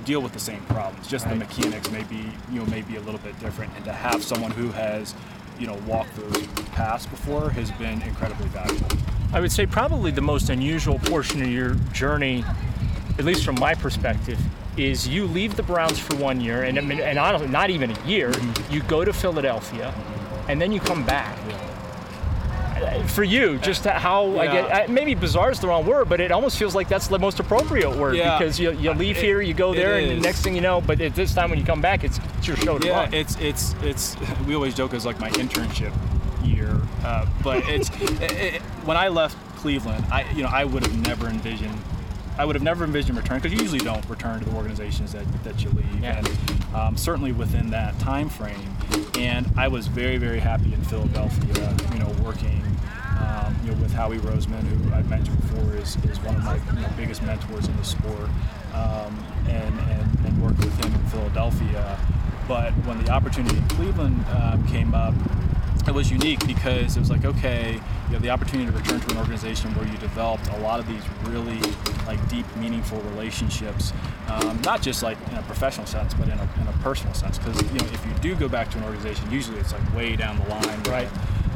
deal 0.05 0.21
with 0.21 0.33
the 0.33 0.41
same 0.41 0.61
problems. 0.63 1.07
Just 1.07 1.27
right. 1.27 1.39
the 1.39 1.39
mechanics 1.39 1.91
may 1.91 2.03
be, 2.05 2.25
you 2.51 2.61
know, 2.61 2.67
may 2.67 2.83
be 2.83 2.97
a 2.97 3.01
little 3.01 3.21
bit 3.21 3.39
different. 3.41 3.73
And 3.77 3.85
to 3.85 3.93
have 3.93 4.23
someone 4.23 4.51
who 4.51 4.71
has, 4.73 5.15
you 5.59 5.67
know, 5.67 5.79
walked 5.87 6.15
those 6.17 6.47
paths 6.73 7.07
before 7.07 7.51
has 7.51 7.71
been 7.73 8.03
incredibly 8.03 8.49
valuable. 8.49 8.89
I 9.33 9.41
would 9.41 9.53
say 9.53 9.67
probably 9.67 10.11
the 10.11 10.21
most 10.21 10.51
unusual 10.51 10.99
portion 10.99 11.43
of 11.43 11.49
your 11.49 11.75
journey, 11.93 12.45
at 13.19 13.25
least 13.25 13.45
from 13.45 13.55
my 13.57 13.75
perspective, 13.75 14.39
is 14.77 15.07
you 15.07 15.27
leave 15.27 15.57
the 15.57 15.63
Browns 15.63 15.99
for 15.99 16.17
one 16.17 16.41
year, 16.41 16.63
and 16.65 16.79
and 16.79 17.19
honestly, 17.19 17.49
not 17.49 17.71
even 17.71 17.91
a 17.91 18.07
year. 18.07 18.31
Mm-hmm. 18.31 18.73
You 18.73 18.83
go 18.83 19.05
to 19.05 19.13
Philadelphia, 19.13 19.95
and 20.49 20.61
then 20.61 20.73
you 20.73 20.81
come 20.81 21.05
back. 21.05 21.39
For 23.09 23.23
you, 23.25 23.59
just 23.59 23.85
how 23.85 24.27
yeah. 24.33 24.41
I 24.41 24.47
get 24.47 24.91
maybe 24.91 25.15
bizarre 25.15 25.51
is 25.51 25.61
the 25.61 25.69
wrong 25.69 25.87
word, 25.87 26.09
but 26.09 26.21
it 26.21 26.33
almost 26.33 26.59
feels 26.59 26.75
like 26.75 26.89
that's 26.89 27.09
the 27.09 27.19
most 27.19 27.41
appropriate 27.41 27.97
word 27.97 28.17
yeah. 28.17 28.39
because 28.39 28.59
you, 28.59 28.73
you 28.73 28.93
leave 28.93 29.17
it, 29.17 29.23
here, 29.23 29.41
you 29.41 29.55
go 29.55 29.75
there, 29.75 29.99
and 29.99 30.11
the 30.11 30.21
next 30.21 30.43
thing 30.43 30.55
you 30.55 30.61
know, 30.61 30.81
but 30.81 31.01
at 31.01 31.15
this 31.15 31.35
time 31.35 31.51
when 31.51 31.59
you 31.59 31.65
come 31.65 31.81
back, 31.81 32.05
it's, 32.05 32.19
it's 32.39 32.47
your 32.47 32.57
show 32.57 32.79
to 32.79 32.87
yeah, 32.87 33.05
run. 33.05 33.15
it's 33.15 33.37
it's 33.41 33.75
it's 33.83 34.17
we 34.47 34.55
always 34.55 34.75
joke 34.75 34.95
it's 34.95 35.05
like 35.05 35.21
my 35.21 35.31
internship 35.31 35.93
year, 36.45 36.81
uh, 37.05 37.27
but 37.43 37.63
it's 37.69 37.89
it, 38.01 38.33
it, 38.33 38.63
when 38.85 38.97
I 38.97 39.09
left 39.09 39.37
Cleveland, 39.57 40.05
I 40.11 40.31
you 40.33 40.43
know 40.43 40.51
I 40.53 40.65
would 40.65 40.85
have 40.85 41.07
never 41.07 41.29
envisioned 41.29 41.79
I 42.39 42.45
would 42.45 42.57
have 42.57 42.63
never 42.63 42.85
envisioned 42.85 43.17
return 43.19 43.39
because 43.39 43.53
you 43.53 43.59
usually 43.59 43.81
don't 43.81 44.09
return 44.09 44.41
to 44.41 44.45
the 44.45 44.57
organizations 44.57 45.13
that, 45.13 45.27
that 45.45 45.63
you 45.63 45.71
leave, 45.71 46.01
yeah. 46.01 46.19
and 46.19 46.75
um, 46.75 46.97
certainly 46.97 47.33
within 47.33 47.71
that 47.71 47.99
time 47.99 48.29
frame. 48.29 48.77
And 49.19 49.47
I 49.57 49.69
was 49.69 49.87
very, 49.87 50.17
very 50.17 50.41
happy 50.41 50.73
in 50.73 50.83
Philadelphia, 50.85 51.77
you 51.93 51.99
know, 51.99 52.11
working, 52.25 52.63
um, 53.23 53.57
you 53.65 53.71
know, 53.71 53.81
with 53.81 53.93
Howie 53.93 54.19
Roseman, 54.19 54.63
who 54.63 54.95
I've 54.95 55.09
mentioned 55.09 55.41
before 55.41 55.77
is, 55.77 55.97
is 56.05 56.19
one 56.21 56.37
of 56.37 56.45
my 56.45 56.57
you 56.57 56.81
know, 56.81 56.89
biggest 56.97 57.23
mentors 57.23 57.69
in 57.69 57.77
the 57.77 57.85
sport, 57.85 58.29
um, 58.75 59.25
and, 59.49 59.79
and 59.91 60.25
and 60.25 60.43
worked 60.43 60.59
with 60.59 60.85
him 60.85 60.93
in 60.95 61.07
Philadelphia. 61.07 61.99
But 62.49 62.73
when 62.87 63.03
the 63.05 63.11
opportunity 63.11 63.57
in 63.57 63.69
Cleveland 63.69 64.25
um, 64.31 64.67
came 64.67 64.95
up, 64.95 65.15
it 65.87 65.95
was 65.95 66.11
unique 66.11 66.47
because 66.47 66.97
it 66.97 67.01
was 67.01 67.11
like, 67.11 67.25
okay, 67.25 67.75
you 67.75 68.13
have 68.13 68.23
the 68.23 68.31
opportunity 68.31 68.71
to 68.71 68.77
return 68.77 69.01
to 69.01 69.11
an 69.11 69.19
organization 69.19 69.75
where 69.75 69.87
you 69.87 69.97
developed 69.99 70.47
a 70.49 70.59
lot 70.59 70.79
of 70.79 70.87
these 70.87 71.03
really 71.25 71.59
like 72.07 72.27
deep, 72.29 72.47
meaningful 72.57 73.01
relationships, 73.01 73.93
um, 74.29 74.61
not 74.63 74.83
just 74.83 75.03
like 75.03 75.19
in 75.31 75.39
a 75.39 75.43
professional 75.43 75.87
sense, 75.87 76.15
but 76.15 76.29
in 76.29 76.39
a, 76.39 76.49
in 76.61 76.69
a 76.69 76.73
personal 76.83 77.15
sense. 77.15 77.39
Because 77.39 77.61
you 77.73 77.79
know, 77.79 77.87
if 77.87 78.07
you 78.07 78.13
do 78.21 78.35
go 78.35 78.49
back 78.49 78.71
to 78.71 78.79
an 78.79 78.85
organization, 78.85 79.31
usually 79.31 79.59
it's 79.59 79.73
like 79.73 79.95
way 79.95 80.15
down 80.15 80.39
the 80.39 80.49
line, 80.49 80.83
right? 80.85 81.09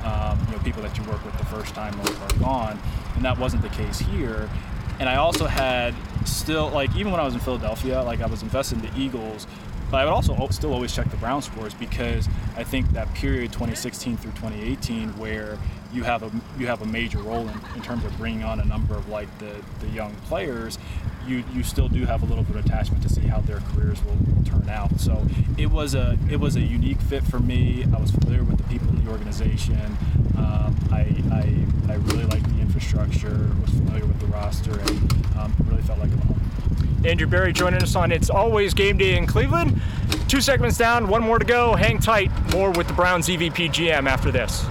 Um, 0.07 0.38
you 0.47 0.57
know, 0.57 0.62
people 0.62 0.83
that 0.83 0.97
you 0.97 1.03
work 1.05 1.25
with 1.25 1.37
the 1.37 1.45
first 1.47 1.75
time 1.75 1.99
are, 2.01 2.12
are 2.12 2.38
gone, 2.38 2.79
and 3.16 3.25
that 3.25 3.38
wasn't 3.38 3.62
the 3.62 3.69
case 3.71 3.99
here. 3.99 4.49
And 5.01 5.09
I 5.09 5.16
also 5.16 5.47
had 5.47 5.95
still 6.25 6.71
like 6.71 6.95
even 6.97 7.11
when 7.11 7.21
I 7.21 7.25
was 7.25 7.35
in 7.35 7.40
Philadelphia, 7.40 8.03
like 8.03 8.21
I 8.21 8.27
was 8.27 8.42
invested 8.42 8.85
in 8.85 8.90
the 8.90 8.99
Eagles 8.99 9.47
but 9.90 9.99
I 9.99 10.05
would 10.05 10.12
also 10.12 10.49
still 10.51 10.73
always 10.73 10.95
check 10.95 11.11
the 11.11 11.16
Brown 11.16 11.42
scores 11.42 11.75
because 11.75 12.29
I 12.57 12.64
think 12.64 12.90
that 12.92 13.12
period 13.14 13.53
2016 13.53 14.16
through 14.16 14.33
2018 14.33 15.16
where 15.19 15.59
you 15.92 16.03
have 16.03 16.23
a 16.23 16.31
you 16.59 16.66
have 16.66 16.83
a 16.83 16.87
major 16.87 17.19
role 17.19 17.49
in, 17.49 17.61
in 17.75 17.83
terms 17.83 18.05
of 18.05 18.16
bringing 18.19 18.42
on 18.42 18.61
a 18.61 18.64
number 18.64 18.97
of 18.97 19.09
like 19.09 19.29
the, 19.38 19.55
the 19.81 19.88
young 19.88 20.14
players, 20.27 20.79
you 21.27 21.45
you 21.53 21.62
still 21.62 21.89
do 21.89 22.05
have 22.05 22.23
a 22.23 22.27
little 22.27 22.45
bit 22.45 22.57
of 22.57 22.67
attachment 22.67 23.03
to 23.03 23.09
see 23.09 23.23
how 23.23 23.41
their 23.41 23.61
careers 23.73 24.03
will, 24.05 24.17
will 24.35 24.45
turn 24.45 24.69
out. 24.69 24.99
So 25.01 25.27
it 25.59 25.71
was 25.71 25.95
a 25.95 26.19
it 26.31 26.39
was 26.39 26.57
a 26.57 26.61
unique 26.61 27.01
fit 27.01 27.25
for 27.25 27.39
me. 27.39 27.85
I 27.85 28.01
was 28.01 28.11
familiar 28.11 28.45
with 28.45 28.59
the 28.59 28.65
people 28.65 28.89
in 28.89 29.05
the 29.05 29.11
organization. 29.11 29.97
Um, 30.37 30.77
I, 30.91 31.07
I 31.33 31.93
I 31.93 31.97
really 31.97 32.25
liked 32.25 32.49
the 32.55 32.61
infrastructure. 32.61 33.51
Was 33.62 33.71
familiar 33.71 34.07
with 34.07 34.21
the 34.21 34.27
roster 34.27 34.79
and 34.79 35.12
um, 35.39 35.55
really 35.67 35.83
felt 35.83 35.99
like 35.99 36.12
a 36.12 36.17
home. 36.19 36.41
Andrew 37.05 37.27
Berry 37.27 37.53
joining 37.53 37.83
us 37.83 37.95
on 37.95 38.11
It's 38.11 38.31
Always 38.31 38.75
Game 38.75 38.97
Day 38.97 39.17
in 39.17 39.27
Cleveland. 39.27 39.81
Two 40.29 40.41
segments 40.41 40.77
down, 40.77 41.07
one 41.07 41.23
more 41.23 41.39
to 41.39 41.45
go. 41.45 41.75
Hang 41.77 42.01
tight. 42.01 42.31
More 42.53 42.73
with 42.73 42.89
the 42.89 42.95
Browns 42.95 43.29
EVP 43.29 43.69
GM 43.69 44.09
after 44.09 44.33
this. 44.33 44.67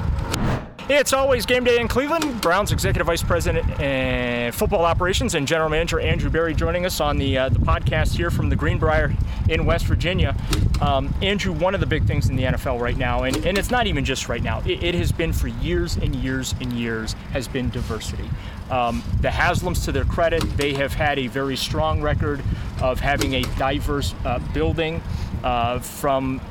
It's 0.87 1.13
always 1.13 1.47
game 1.47 1.63
day 1.63 1.79
in 1.79 1.87
Cleveland. 1.87 2.41
Browns 2.41 2.71
Executive 2.71 3.07
Vice 3.07 3.23
President 3.23 3.67
and 3.79 4.53
Football 4.53 4.85
Operations 4.85 5.33
and 5.33 5.47
General 5.47 5.67
Manager 5.67 5.99
Andrew 5.99 6.29
Berry 6.29 6.53
joining 6.53 6.85
us 6.85 6.99
on 6.99 7.17
the 7.17 7.39
uh, 7.39 7.49
the 7.49 7.57
podcast 7.57 8.15
here 8.15 8.29
from 8.29 8.49
the 8.49 8.55
Greenbrier 8.55 9.11
in 9.49 9.65
West 9.65 9.87
Virginia. 9.87 10.35
Um, 10.81 11.11
Andrew, 11.23 11.53
one 11.53 11.73
of 11.73 11.79
the 11.79 11.87
big 11.87 12.05
things 12.05 12.29
in 12.29 12.35
the 12.35 12.43
NFL 12.43 12.79
right 12.79 12.97
now, 12.97 13.23
and, 13.23 13.35
and 13.47 13.57
it's 13.57 13.71
not 13.71 13.87
even 13.87 14.05
just 14.05 14.29
right 14.29 14.43
now, 14.43 14.61
it, 14.61 14.83
it 14.83 14.93
has 14.93 15.11
been 15.11 15.33
for 15.33 15.47
years 15.47 15.97
and 15.97 16.15
years 16.15 16.53
and 16.61 16.71
years, 16.71 17.13
has 17.33 17.47
been 17.47 17.71
diversity. 17.71 18.29
Um, 18.69 19.01
the 19.21 19.29
Haslams, 19.29 19.83
to 19.85 19.91
their 19.91 20.05
credit, 20.05 20.43
they 20.55 20.73
have 20.73 20.93
had 20.93 21.17
a 21.17 21.25
very 21.25 21.55
strong 21.55 21.99
record 21.99 22.43
of 22.79 22.99
having 22.99 23.33
a 23.33 23.41
diverse 23.57 24.13
uh, 24.23 24.37
building 24.53 25.01
uh, 25.43 25.79
from 25.79 26.41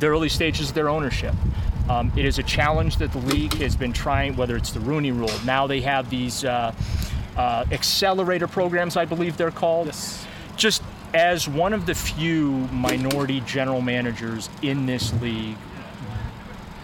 the 0.00 0.06
early 0.06 0.30
stages 0.30 0.70
of 0.70 0.74
their 0.74 0.88
ownership. 0.88 1.34
Um, 1.88 2.12
it 2.16 2.24
is 2.24 2.38
a 2.38 2.42
challenge 2.42 2.96
that 2.98 3.12
the 3.12 3.18
league 3.18 3.54
has 3.54 3.76
been 3.76 3.92
trying, 3.92 4.36
whether 4.36 4.56
it's 4.56 4.72
the 4.72 4.80
Rooney 4.80 5.12
Rule. 5.12 5.32
Now 5.44 5.66
they 5.66 5.80
have 5.80 6.10
these 6.10 6.44
uh, 6.44 6.72
uh, 7.36 7.64
accelerator 7.70 8.46
programs, 8.46 8.96
I 8.96 9.04
believe 9.04 9.36
they're 9.36 9.50
called. 9.50 9.86
Yes. 9.86 10.26
Just 10.56 10.82
as 11.14 11.48
one 11.48 11.72
of 11.72 11.86
the 11.86 11.94
few 11.94 12.50
minority 12.72 13.40
general 13.40 13.80
managers 13.80 14.48
in 14.62 14.86
this 14.86 15.12
league, 15.20 15.56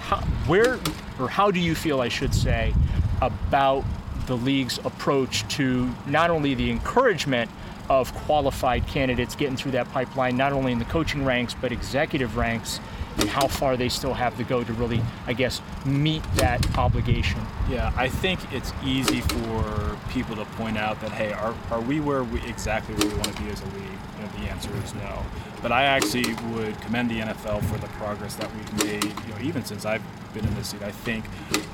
how, 0.01 0.21
where 0.47 0.79
or 1.19 1.29
how 1.29 1.51
do 1.51 1.61
you 1.61 1.75
feel, 1.75 2.01
I 2.01 2.09
should 2.09 2.35
say, 2.35 2.75
about 3.21 3.85
the 4.27 4.37
league's 4.37 4.79
approach 4.79 5.47
to 5.57 5.91
not 6.07 6.31
only 6.31 6.55
the 6.55 6.71
encouragement 6.71 7.51
of 7.89 8.13
qualified 8.15 8.87
candidates 8.87 9.35
getting 9.35 9.57
through 9.57 9.73
that 9.73 9.91
pipeline, 9.93 10.37
not 10.37 10.53
only 10.53 10.73
in 10.73 10.79
the 10.79 10.85
coaching 10.85 11.25
ranks, 11.25 11.55
but 11.59 11.73
executive 11.73 12.37
ranks, 12.37 12.81
and 13.19 13.29
how 13.29 13.49
far 13.49 13.77
they 13.77 13.89
still 13.89 14.15
have 14.15 14.37
to 14.37 14.45
go 14.45 14.63
to 14.65 14.73
really, 14.75 15.03
I 15.27 15.33
guess, 15.33 15.61
meet 15.85 16.23
that 16.35 16.79
obligation. 16.79 17.41
Yeah, 17.69 17.93
I 17.97 18.09
think 18.09 18.41
it's 18.53 18.73
easy 18.85 19.21
for 19.21 19.99
people 20.11 20.37
to 20.37 20.45
point 20.45 20.79
out 20.79 21.01
that, 21.01 21.13
hey, 21.13 21.33
are, 21.33 21.55
are 21.71 21.81
we 21.81 22.01
where 22.01 22.25
we 22.25 22.41
exactly 22.43 22.95
where 22.95 23.09
we 23.09 23.15
want 23.15 23.37
to 23.37 23.43
be 23.43 23.49
as 23.51 23.61
a 23.61 23.67
league? 23.67 23.99
Know, 24.21 24.27
the 24.41 24.51
answer 24.51 24.71
is 24.85 24.95
no. 24.95 25.25
But 25.63 25.73
I 25.73 25.85
actually 25.85 26.35
would 26.53 26.81
commend 26.81 27.11
the 27.11 27.21
NFL 27.21 27.65
for 27.65 27.79
the 27.79 27.89
progress 27.89 28.37
that 28.37 28.51
we've 28.55 28.85
made, 28.85 29.05
you 29.05 29.35
know, 29.35 29.41
even 29.43 29.65
since 29.65 29.85
I've 29.85 30.03
been 30.33 30.45
in 30.45 30.55
this 30.55 30.69
seat. 30.69 30.83
I 30.83 30.93
think 30.93 31.25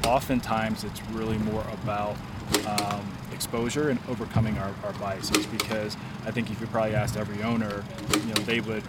oftentimes 0.06 0.84
it's 0.84 1.02
really 1.12 1.38
more 1.38 1.64
about 1.82 2.16
um, 2.66 3.06
exposure 3.32 3.90
and 3.90 3.98
overcoming 4.08 4.56
our, 4.58 4.74
our 4.84 4.92
biases 4.94 5.46
because 5.46 5.96
I 6.24 6.30
think 6.30 6.50
if 6.50 6.60
you 6.60 6.66
probably 6.68 6.94
asked 6.94 7.16
every 7.16 7.42
owner, 7.42 7.84
you 8.26 8.34
know, 8.34 8.42
they 8.42 8.60
would 8.60 8.84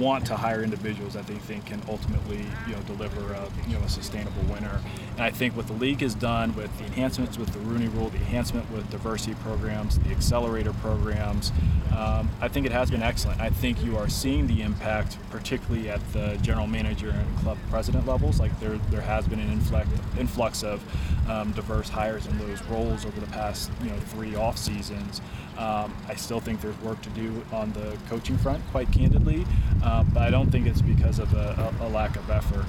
want 0.00 0.26
to 0.26 0.36
hire 0.36 0.64
individuals 0.64 1.12
that 1.12 1.26
they 1.26 1.34
think 1.34 1.66
can 1.66 1.80
ultimately, 1.88 2.44
you 2.66 2.72
know, 2.72 2.80
deliver 2.86 3.20
a, 3.34 3.48
you 3.68 3.74
know, 3.74 3.84
a 3.84 3.88
sustainable 3.88 4.42
winner. 4.52 4.80
And 5.12 5.20
I 5.20 5.30
think 5.30 5.54
what 5.56 5.66
the 5.66 5.74
league 5.74 6.00
has 6.00 6.14
done 6.14 6.54
with 6.56 6.76
the 6.78 6.86
enhancements 6.86 7.36
with 7.38 7.52
the 7.52 7.58
Rooney 7.60 7.88
Rule, 7.88 8.08
the 8.08 8.16
enhancement 8.16 8.70
with 8.72 8.88
diversity 8.90 9.34
programs, 9.42 9.98
the 9.98 10.10
accelerator 10.10 10.72
programs, 10.72 11.52
um, 11.96 12.30
I 12.40 12.48
think 12.48 12.66
it 12.66 12.72
has 12.72 12.90
been 12.90 13.02
excellent. 13.02 13.40
I 13.40 13.50
think 13.50 13.84
you 13.84 13.98
are 13.98 14.08
seeing 14.08 14.46
the 14.46 14.62
impact, 14.62 15.18
particularly 15.30 15.90
at 15.90 16.00
the 16.12 16.38
general 16.40 16.66
manager 16.66 17.10
and 17.10 17.38
club 17.38 17.58
president 17.68 18.06
levels. 18.06 18.40
Like 18.40 18.58
there, 18.60 18.78
there 18.90 19.00
has 19.02 19.26
been 19.26 19.40
an 19.40 19.50
influx, 19.52 19.88
influx 20.18 20.62
of 20.62 20.82
um, 21.28 21.52
diverse 21.52 21.88
hires 21.88 22.26
in 22.26 22.38
those 22.38 22.62
roles 22.64 23.04
over 23.04 23.20
the 23.20 23.26
past, 23.26 23.70
you 23.82 23.90
know, 23.90 23.98
three 23.98 24.34
off 24.34 24.56
seasons. 24.56 25.20
Um, 25.58 25.94
I 26.08 26.14
still 26.14 26.40
think 26.40 26.62
there's 26.62 26.80
work 26.80 27.02
to 27.02 27.10
do 27.10 27.44
on 27.52 27.72
the 27.72 27.98
coaching 28.08 28.38
front, 28.38 28.66
quite 28.70 28.90
candidly, 28.92 29.44
uh, 29.90 30.04
but 30.14 30.22
I 30.22 30.30
don't 30.30 30.50
think 30.50 30.66
it's 30.66 30.82
because 30.82 31.18
of 31.18 31.34
a, 31.34 31.74
a, 31.80 31.86
a, 31.86 31.88
lack 31.88 32.14
of 32.14 32.30
effort. 32.30 32.64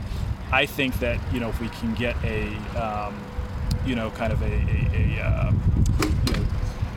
I 0.52 0.66
think 0.66 1.00
that 1.00 1.20
you 1.32 1.40
know 1.40 1.50
if 1.50 1.62
we 1.62 1.70
can 1.70 1.94
get 1.94 2.16
a 2.24 2.48
um, 2.76 3.16
you 3.86 3.96
know 3.96 4.10
kind 4.12 4.34
of 4.34 4.42
a, 4.42 4.46
a, 4.46 4.50
a 4.50 5.24
uh, 5.24 5.52
you 6.02 6.34
know, 6.34 6.46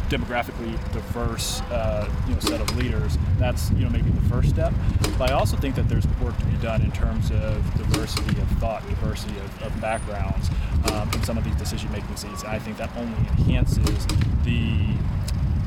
demographically 0.08 0.72
diverse 0.92 1.60
uh, 1.62 2.10
you 2.26 2.34
know 2.34 2.40
set 2.40 2.60
of 2.60 2.74
leaders, 2.76 3.18
that's 3.38 3.70
you 3.72 3.84
know 3.84 3.90
maybe 3.90 4.10
the 4.10 4.28
first 4.30 4.48
step. 4.48 4.72
But 5.18 5.30
I 5.30 5.34
also 5.34 5.58
think 5.58 5.74
that 5.74 5.88
there's 5.90 6.06
work 6.22 6.38
to 6.38 6.46
be 6.46 6.56
done 6.56 6.80
in 6.80 6.92
terms 6.92 7.30
of 7.30 7.62
diversity 7.76 8.40
of 8.40 8.48
thought, 8.58 8.82
diversity 8.88 9.38
of, 9.38 9.62
of 9.62 9.80
backgrounds 9.80 10.48
um, 10.90 11.10
in 11.12 11.22
some 11.22 11.36
of 11.36 11.44
these 11.44 11.56
decision-making 11.56 12.16
seats. 12.16 12.44
I 12.44 12.58
think 12.58 12.78
that 12.78 12.90
only 12.96 13.16
enhances 13.18 14.06
the 14.42 14.96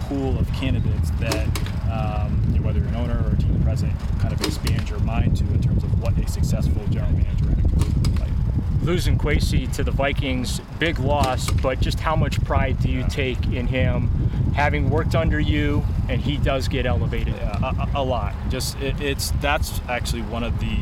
pool 0.07 0.37
of 0.39 0.51
candidates 0.53 1.11
that, 1.19 1.47
um, 1.91 2.41
you 2.51 2.59
know, 2.59 2.65
whether 2.65 2.79
you're 2.79 2.87
an 2.87 2.95
owner 2.95 3.23
or 3.25 3.33
a 3.33 3.37
team 3.37 3.61
president, 3.63 3.97
kind 4.19 4.33
of 4.33 4.41
expand 4.41 4.89
your 4.89 4.99
mind 4.99 5.35
to 5.37 5.43
in 5.45 5.61
terms 5.61 5.83
of 5.83 6.01
what 6.01 6.17
a 6.17 6.27
successful 6.29 6.85
general 6.89 7.11
manager 7.11 7.45
and 7.49 7.59
a 7.59 7.69
coach 7.77 8.07
look 8.07 8.19
like. 8.19 8.31
Losing 8.83 9.17
Kwesi 9.17 9.71
to 9.73 9.83
the 9.83 9.91
Vikings, 9.91 10.61
big 10.79 10.99
loss, 10.99 11.51
but 11.51 11.81
just 11.81 11.99
how 11.99 12.15
much 12.15 12.41
pride 12.45 12.79
do 12.79 12.89
you 12.89 12.99
yeah. 12.99 13.07
take 13.07 13.45
in 13.47 13.67
him 13.67 14.09
having 14.55 14.89
worked 14.89 15.13
under 15.13 15.39
you 15.39 15.83
and 16.09 16.21
he 16.21 16.37
does 16.37 16.67
get 16.67 16.85
elevated? 16.85 17.35
Yeah, 17.35 17.87
a, 17.93 17.99
a, 17.99 18.03
lot. 18.03 18.33
Just 18.49 18.79
it, 18.79 18.99
it's 19.01 19.31
that's 19.41 19.81
actually 19.89 20.21
one 20.23 20.43
of 20.43 20.59
the 20.59 20.77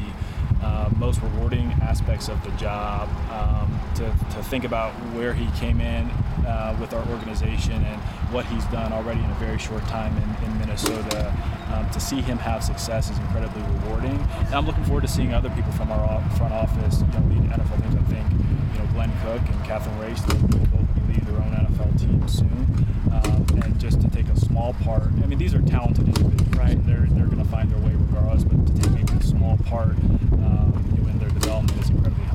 uh, 0.62 0.90
most 0.98 1.22
rewarding 1.22 1.72
aspects 1.82 2.28
of 2.28 2.44
the 2.44 2.52
job 2.52 3.10
um, 3.32 3.80
to, 3.96 4.04
to 4.36 4.44
think 4.44 4.64
about 4.64 4.94
where 5.16 5.34
he 5.34 5.48
came 5.60 5.82
in 5.82 6.10
uh, 6.46 6.76
with 6.80 6.94
our 6.94 7.06
organization 7.10 7.84
and 7.84 8.02
what 8.32 8.46
he's 8.48 8.66
done 8.66 8.94
already 8.94 9.22
in 9.22 9.30
a 9.30 9.36
very 9.36 9.58
short 9.58 9.84
time 9.88 10.16
in, 10.18 10.46
in 10.46 10.60
Minnesota. 10.60 11.34
Um, 11.74 11.90
to 11.90 12.00
see 12.00 12.22
him 12.22 12.38
have 12.38 12.64
success 12.64 13.10
is 13.10 13.18
incredibly 13.18 13.62
rewarding. 13.64 14.18
And 14.46 14.54
I'm 14.54 14.66
looking 14.66 14.84
forward 14.86 15.02
to 15.02 15.08
seeing 15.08 15.34
other 15.34 15.50
people 15.50 15.72
from 15.74 15.92
our 15.92 16.22
front 16.38 16.54
office, 16.54 17.02
you 17.02 17.08
know, 17.08 17.26
lead 17.28 17.50
NFL 17.50 17.82
teams. 17.82 17.96
I 17.96 18.04
think, 18.14 18.32
you 18.32 18.80
know, 18.80 18.86
Glenn 18.94 19.12
Cook 19.24 19.42
and 19.50 19.66
Catherine 19.66 19.98
Raiche, 20.00 20.26
will 20.28 20.66
both 20.68 21.08
lead 21.08 21.26
their 21.26 21.38
own 21.38 21.52
NFL 21.52 22.00
teams 22.00 22.38
soon. 22.38 22.86
Um, 23.12 23.46
and 23.64 23.80
just 23.80 24.02
to 24.02 24.10
take 24.10 24.28
a 24.30 24.40
small 24.40 24.74
part, 24.84 25.04
I 25.04 25.26
mean, 25.26 25.40
these 25.40 25.54
are 25.54 25.62
talented 25.64 26.08
individuals. 26.08 26.58
Right. 26.58 26.72
And 26.72 26.86
they're, 26.86 27.08
they're 27.10 27.26
going 27.26 27.44
to 27.44 27.50
find 27.50 27.70
their 27.70 27.80
way 27.80 27.94
regardless, 27.96 28.44
but 28.44 28.66
to 28.68 28.82
take 28.82 28.92
maybe 28.92 29.14
a 29.14 29.24
small 29.24 29.58
part 29.66 29.98
um, 30.40 30.74
in 30.98 31.20
their 31.20 31.30
development 31.30 31.80
is 31.82 31.90
incredibly 31.90 32.24
helpful. 32.26 32.35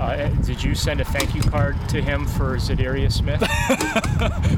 Uh, 0.00 0.28
did 0.42 0.62
you 0.62 0.74
send 0.74 1.00
a 1.00 1.04
thank 1.04 1.34
you 1.34 1.42
card 1.42 1.76
to 1.88 2.00
him 2.00 2.24
for 2.24 2.56
Za'Darius 2.56 3.12
Smith? 3.12 3.42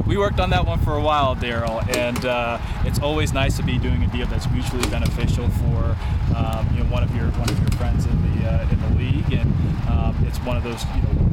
we 0.07 0.18
worked 0.18 0.38
on 0.38 0.50
that 0.50 0.66
one 0.66 0.79
for 0.81 0.96
a 0.96 1.00
while, 1.00 1.35
Daryl, 1.35 1.87
and 1.96 2.24
uh, 2.26 2.59
it's 2.85 2.98
always 3.00 3.33
nice 3.33 3.57
to 3.57 3.62
be 3.62 3.79
doing 3.79 4.03
a 4.03 4.07
deal 4.09 4.26
that's 4.26 4.50
mutually 4.50 4.87
beneficial 4.90 5.48
for 5.48 5.96
um, 6.37 6.68
you 6.74 6.85
know 6.85 6.90
one 6.90 7.03
of 7.03 7.14
your 7.16 7.29
one 7.33 7.48
of 7.48 7.59
your 7.59 7.70
friends 7.79 8.05
in 8.05 8.40
the 8.40 8.50
uh, 8.50 8.68
in 8.70 8.81
the 8.81 9.03
league, 9.03 9.33
and 9.33 9.50
um, 9.88 10.16
it's 10.26 10.38
one 10.40 10.59
of 10.59 10.62
those 10.62 10.85
you 10.94 11.03
know 11.03 11.30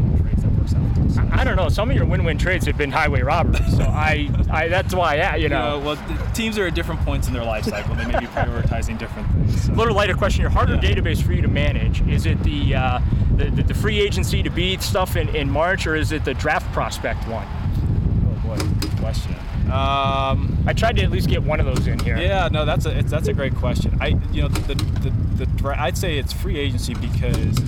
trades 0.67 0.93
that 0.93 1.01
works 1.01 1.17
out. 1.17 1.33
I, 1.33 1.41
I, 1.41 1.43
don't 1.43 1.55
know. 1.55 1.69
Some 1.69 1.89
of 1.89 1.95
your 1.95 2.05
win-win 2.05 2.37
trades 2.37 2.65
have 2.65 2.77
been 2.77 2.91
highway 2.91 3.21
robberies, 3.21 3.75
so 3.75 3.83
I, 3.87 4.29
I 4.49 4.67
that's 4.67 4.93
why 4.93 5.15
yeah, 5.15 5.35
you 5.35 5.49
know. 5.49 5.77
You 5.77 5.83
know 5.83 5.95
well, 5.95 6.33
teams 6.33 6.57
are 6.57 6.67
at 6.67 6.75
different 6.75 7.01
points 7.01 7.27
in 7.27 7.33
their 7.33 7.43
life 7.43 7.65
cycle. 7.65 7.95
They 7.95 8.05
may 8.05 8.19
be 8.19 8.25
prioritizing 8.27 8.97
different 8.97 9.29
things. 9.31 9.65
So. 9.65 9.73
A 9.73 9.75
little 9.75 9.95
lighter 9.95 10.15
question: 10.15 10.41
Your 10.41 10.49
harder 10.49 10.75
yeah. 10.75 10.81
database 10.81 11.21
for 11.21 11.33
you 11.33 11.41
to 11.41 11.47
manage 11.47 12.01
is 12.07 12.25
it 12.25 12.41
the 12.43 12.75
uh, 12.75 12.99
the, 13.35 13.49
the, 13.49 13.63
the, 13.63 13.73
free 13.73 13.99
agency 13.99 14.41
to 14.43 14.49
be 14.49 14.77
stuff 14.77 15.15
in, 15.15 15.29
in 15.35 15.49
March, 15.49 15.85
or 15.87 15.95
is 15.95 16.11
it 16.11 16.25
the 16.25 16.33
draft 16.33 16.71
prospect 16.73 17.27
one? 17.27 17.47
Oh 17.47 18.47
boy, 18.47 18.57
good 18.79 18.97
question. 18.97 19.35
Um, 19.71 20.63
I 20.65 20.71
tried 20.73 20.95
to 20.95 21.03
at 21.03 21.11
least 21.11 21.27
get 21.27 21.43
one 21.43 21.59
of 21.59 21.65
those 21.65 21.87
in 21.87 21.99
here. 21.99 22.17
Yeah, 22.17 22.47
no, 22.49 22.63
that's 22.63 22.85
a 22.85 23.03
that's 23.03 23.27
a 23.27 23.33
great 23.33 23.55
question. 23.55 23.97
I 23.99 24.07
you 24.31 24.43
know 24.43 24.47
the 24.47 24.75
the, 24.75 25.09
the, 25.35 25.45
the 25.45 25.75
I'd 25.77 25.97
say 25.97 26.17
it's 26.17 26.31
free 26.31 26.57
agency 26.57 26.93
because 26.93 27.59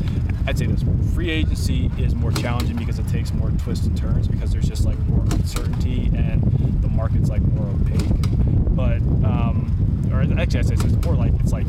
I'd 0.49 0.57
say 0.57 0.65
this 0.65 0.83
free 1.13 1.29
agency 1.29 1.91
is 1.99 2.15
more 2.15 2.31
challenging 2.31 2.75
because 2.75 2.97
it 2.97 3.07
takes 3.07 3.31
more 3.31 3.51
twists 3.51 3.85
and 3.85 3.95
turns 3.95 4.27
because 4.27 4.51
there's 4.51 4.67
just 4.67 4.83
like 4.83 4.97
more 5.01 5.21
uncertainty 5.21 6.09
and 6.15 6.41
the 6.81 6.87
market's 6.87 7.29
like 7.29 7.43
more 7.43 7.67
opaque. 7.67 8.75
But 8.75 8.97
um, 9.23 10.09
or 10.11 10.21
actually, 10.41 10.59
I 10.59 10.63
say 10.63 10.73
it's 10.73 11.05
more 11.05 11.13
like 11.13 11.33
it's 11.39 11.51
like 11.51 11.67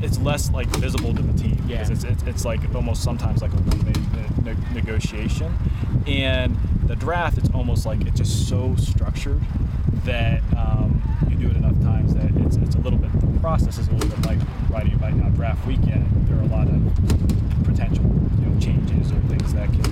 it's 0.00 0.20
less 0.20 0.52
like 0.52 0.68
visible 0.76 1.12
to 1.12 1.22
the 1.22 1.42
team 1.42 1.60
yeah. 1.66 1.78
because 1.78 1.90
it's, 1.90 2.04
it's, 2.04 2.22
it's 2.22 2.44
like 2.44 2.60
almost 2.72 3.02
sometimes 3.02 3.42
like 3.42 3.50
a 3.52 4.72
negotiation 4.72 5.52
and 6.06 6.56
the 6.86 6.94
draft 6.94 7.36
it's 7.36 7.50
almost 7.50 7.84
like 7.84 8.00
it's 8.06 8.18
just 8.18 8.48
so 8.48 8.76
structured 8.76 9.42
that 10.04 10.40
um, 10.56 11.02
you 11.28 11.34
do 11.34 11.48
it 11.48 11.56
enough 11.56 11.78
times 11.82 12.14
that 12.14 12.30
it's, 12.56 12.66
it's 12.66 12.74
a 12.76 12.80
little 12.80 12.98
bit 12.98 13.10
the 13.20 13.40
process 13.40 13.78
is 13.78 13.88
a 13.88 13.92
little 13.92 14.10
bit 14.10 14.26
like 14.26 14.38
writing 14.70 14.94
about 14.94 15.12
you 15.12 15.22
know, 15.22 15.30
draft 15.30 15.64
weekend 15.66 16.04
there 16.28 16.38
are 16.38 16.42
a 16.42 16.46
lot 16.46 16.68
of 16.68 17.64
potential 17.64 18.04
you 18.40 18.46
know 18.46 18.60
changes 18.60 19.12
or 19.12 19.20
things 19.28 19.54
that 19.54 19.68
can 19.70 19.84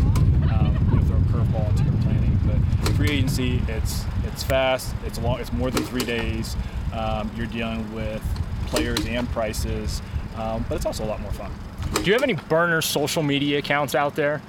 um, 0.50 0.88
you 0.90 0.96
know, 0.96 1.02
throw 1.04 1.16
a 1.16 1.44
curveball 1.44 1.70
into 1.70 1.84
your 1.84 2.02
planning 2.02 2.38
but 2.46 2.92
free 2.94 3.10
agency 3.10 3.62
it's 3.68 4.04
it's 4.24 4.42
fast 4.42 4.94
it's 5.04 5.18
long 5.20 5.38
it's 5.40 5.52
more 5.52 5.70
than 5.70 5.82
three 5.84 6.04
days 6.04 6.56
um, 6.92 7.30
you're 7.36 7.46
dealing 7.46 7.92
with 7.94 8.22
players 8.68 9.04
and 9.06 9.28
prices, 9.30 10.02
um, 10.36 10.64
but 10.68 10.76
it's 10.76 10.86
also 10.86 11.04
a 11.04 11.06
lot 11.06 11.20
more 11.20 11.32
fun. 11.32 11.50
Do 11.94 12.02
you 12.02 12.12
have 12.12 12.22
any 12.22 12.34
burner 12.34 12.82
social 12.82 13.22
media 13.22 13.58
accounts 13.58 13.94
out 13.94 14.14
there? 14.14 14.42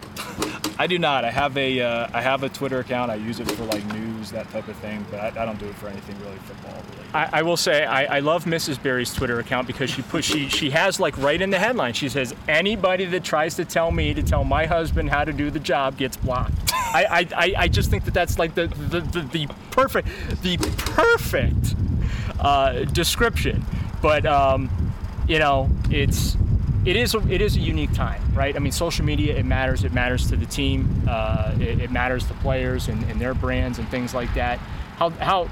I 0.78 0.88
do 0.88 0.98
not. 0.98 1.26
I 1.26 1.32
have 1.32 1.58
a 1.58 1.82
uh, 1.82 2.08
I 2.14 2.22
have 2.22 2.44
a 2.44 2.50
Twitter 2.50 2.80
account. 2.80 3.12
I 3.12 3.16
use 3.16 3.40
it 3.40 3.50
for 3.52 3.66
like 3.66 3.86
news, 3.94 4.32
that 4.32 4.50
type 4.52 4.68
of 4.68 4.76
thing, 4.78 5.06
but 5.12 5.20
I, 5.20 5.44
I 5.44 5.46
don't 5.46 5.60
do 5.60 5.68
it 5.68 5.76
for 5.76 5.88
anything 5.88 6.20
really 6.22 6.38
football 6.38 6.74
related. 6.74 7.14
I, 7.14 7.30
I 7.34 7.42
will 7.42 7.58
say 7.58 7.86
I, 7.86 8.18
I, 8.18 8.20
love 8.20 8.46
Mrs. 8.46 8.82
Berry's 8.82 9.14
Twitter 9.14 9.40
account 9.40 9.68
because 9.68 9.90
she 9.90 10.02
puts 10.04 10.28
she 10.28 10.48
she 10.48 10.70
has 10.70 11.00
like 11.00 11.18
right 11.18 11.42
in 11.42 11.50
the 11.50 11.60
headline. 11.60 11.94
She 11.94 12.08
says 12.10 12.34
anybody 12.48 13.06
that 13.06 13.24
tries 13.24 13.56
to 13.56 13.66
tell 13.66 13.92
me 13.92 14.14
to 14.14 14.24
tell 14.24 14.44
my 14.44 14.66
husband 14.66 15.10
how 15.10 15.26
to 15.26 15.34
do 15.34 15.50
the 15.52 15.60
job 15.60 15.98
gets 15.98 16.18
blocked. 16.18 16.54
I, 16.72 17.28
I, 17.36 17.54
I 17.56 17.68
just 17.68 17.92
think 17.92 18.06
that 18.06 18.14
that's 18.14 18.40
like 18.40 18.56
the 18.56 18.68
the, 18.68 19.02
the, 19.02 19.22
the 19.22 19.48
perfect 19.72 20.08
the 20.42 20.58
perfect 20.58 21.76
uh, 22.40 22.86
description 22.86 23.66
but 24.02 24.26
um, 24.26 24.70
you 25.28 25.40
know, 25.40 25.70
it's 25.90 26.36
it 26.90 26.96
is 26.96 27.14
a, 27.14 27.20
it 27.32 27.40
is 27.40 27.56
a 27.56 27.60
unique 27.60 27.94
time, 27.94 28.20
right? 28.34 28.56
I 28.56 28.60
mean, 28.60 28.72
social 28.72 29.06
media 29.06 29.38
it 29.38 29.46
matters. 29.46 29.84
It 29.84 29.94
matters 29.94 30.28
to 30.30 30.36
the 30.36 30.48
team. 30.48 31.04
Uh, 31.08 31.56
it, 31.60 31.82
it, 31.82 31.92
matters 31.92 32.26
to 32.26 32.34
players 32.36 32.88
and, 32.88 33.04
and, 33.04 33.22
their 33.22 33.36
brands 33.36 33.78
and 33.78 33.88
things 33.90 34.16
like 34.16 34.34
that. 34.34 34.58
How 34.98 35.12
how 35.12 35.46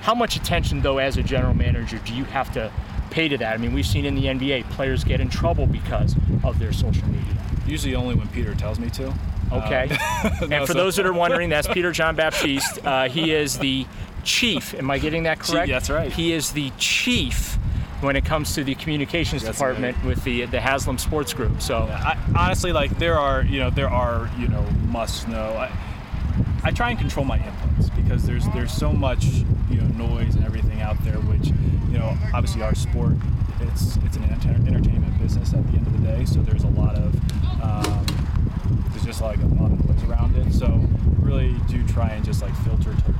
how 0.00 0.12
much 0.12 0.34
attention 0.34 0.82
though, 0.82 0.98
as 0.98 1.16
a 1.18 1.22
general 1.22 1.54
manager, 1.54 2.00
do 2.04 2.12
you 2.12 2.24
have 2.24 2.52
to 2.54 2.72
pay 3.10 3.28
to 3.28 3.38
that? 3.38 3.54
I 3.54 3.58
mean, 3.58 3.72
we've 3.72 3.86
seen 3.86 4.04
in 4.04 4.16
the 4.16 4.24
NBA 4.24 4.70
players 4.70 5.04
get 5.04 5.20
in 5.20 5.28
trouble 5.28 5.66
because 5.66 6.16
of 6.42 6.58
their 6.58 6.72
social 6.72 7.06
media? 7.06 7.36
Usually 7.64 7.94
only 7.94 8.16
when 8.16 8.26
Peter 8.28 8.52
tells 8.56 8.80
me 8.80 8.90
to. 8.90 9.14
Okay. 9.52 9.88
Um, 9.88 10.48
no, 10.48 10.56
and 10.56 10.66
for 10.66 10.72
so- 10.72 10.78
those 10.78 10.96
that 10.96 11.06
are 11.06 11.12
wondering, 11.12 11.48
that's 11.48 11.68
Peter 11.68 11.92
John 12.00 12.16
Baptiste. 12.16 12.84
Uh, 12.84 13.08
he 13.08 13.32
is 13.32 13.56
the 13.58 13.86
chief. 14.24 14.74
Am 14.74 14.90
I 14.90 14.98
getting 14.98 15.22
that 15.24 15.38
correct? 15.38 15.70
that's 15.70 15.90
right. 15.90 16.12
He 16.12 16.32
is 16.32 16.50
the 16.50 16.72
chief 16.76 17.56
when 18.02 18.16
it 18.16 18.24
comes 18.24 18.54
to 18.54 18.64
the 18.64 18.74
communications 18.74 19.42
That's 19.42 19.56
department 19.56 20.02
with 20.04 20.22
the 20.24 20.46
the 20.46 20.60
Haslam 20.60 20.98
Sports 20.98 21.32
Group. 21.32 21.62
So 21.62 21.78
I, 21.78 22.18
honestly, 22.36 22.72
like 22.72 22.98
there 22.98 23.18
are, 23.18 23.42
you 23.42 23.60
know, 23.60 23.70
there 23.70 23.88
are, 23.90 24.28
you 24.38 24.48
know, 24.48 24.62
must 24.88 25.28
know. 25.28 25.52
I, 25.52 25.70
I 26.64 26.70
try 26.70 26.90
and 26.90 26.98
control 26.98 27.24
my 27.24 27.38
inputs 27.38 27.94
because 27.94 28.24
there's 28.24 28.46
there's 28.48 28.72
so 28.72 28.92
much, 28.92 29.24
you 29.70 29.80
know, 29.80 29.86
noise 30.06 30.34
and 30.34 30.44
everything 30.44 30.80
out 30.80 31.02
there. 31.04 31.18
Which, 31.20 31.48
you 31.90 31.98
know, 31.98 32.16
obviously 32.34 32.62
our 32.62 32.74
sport, 32.74 33.14
it's 33.60 33.96
it's 33.98 34.16
an 34.16 34.24
enter- 34.24 34.50
entertainment 34.50 35.18
business 35.18 35.52
at 35.54 35.64
the 35.70 35.78
end 35.78 35.86
of 35.86 35.92
the 36.00 36.06
day. 36.06 36.24
So 36.24 36.40
there's 36.40 36.64
a 36.64 36.68
lot 36.68 36.96
of 36.96 37.14
um, 37.62 38.06
there's 38.90 39.04
just 39.04 39.20
like 39.20 39.38
a 39.38 39.46
lot 39.46 39.70
of 39.72 39.88
noise 39.88 40.02
around 40.04 40.36
it. 40.36 40.52
So 40.52 40.80
really 41.20 41.54
do 41.68 41.86
try 41.86 42.08
and 42.10 42.24
just 42.24 42.42
like 42.42 42.54
filter 42.64 42.94
to 42.94 43.12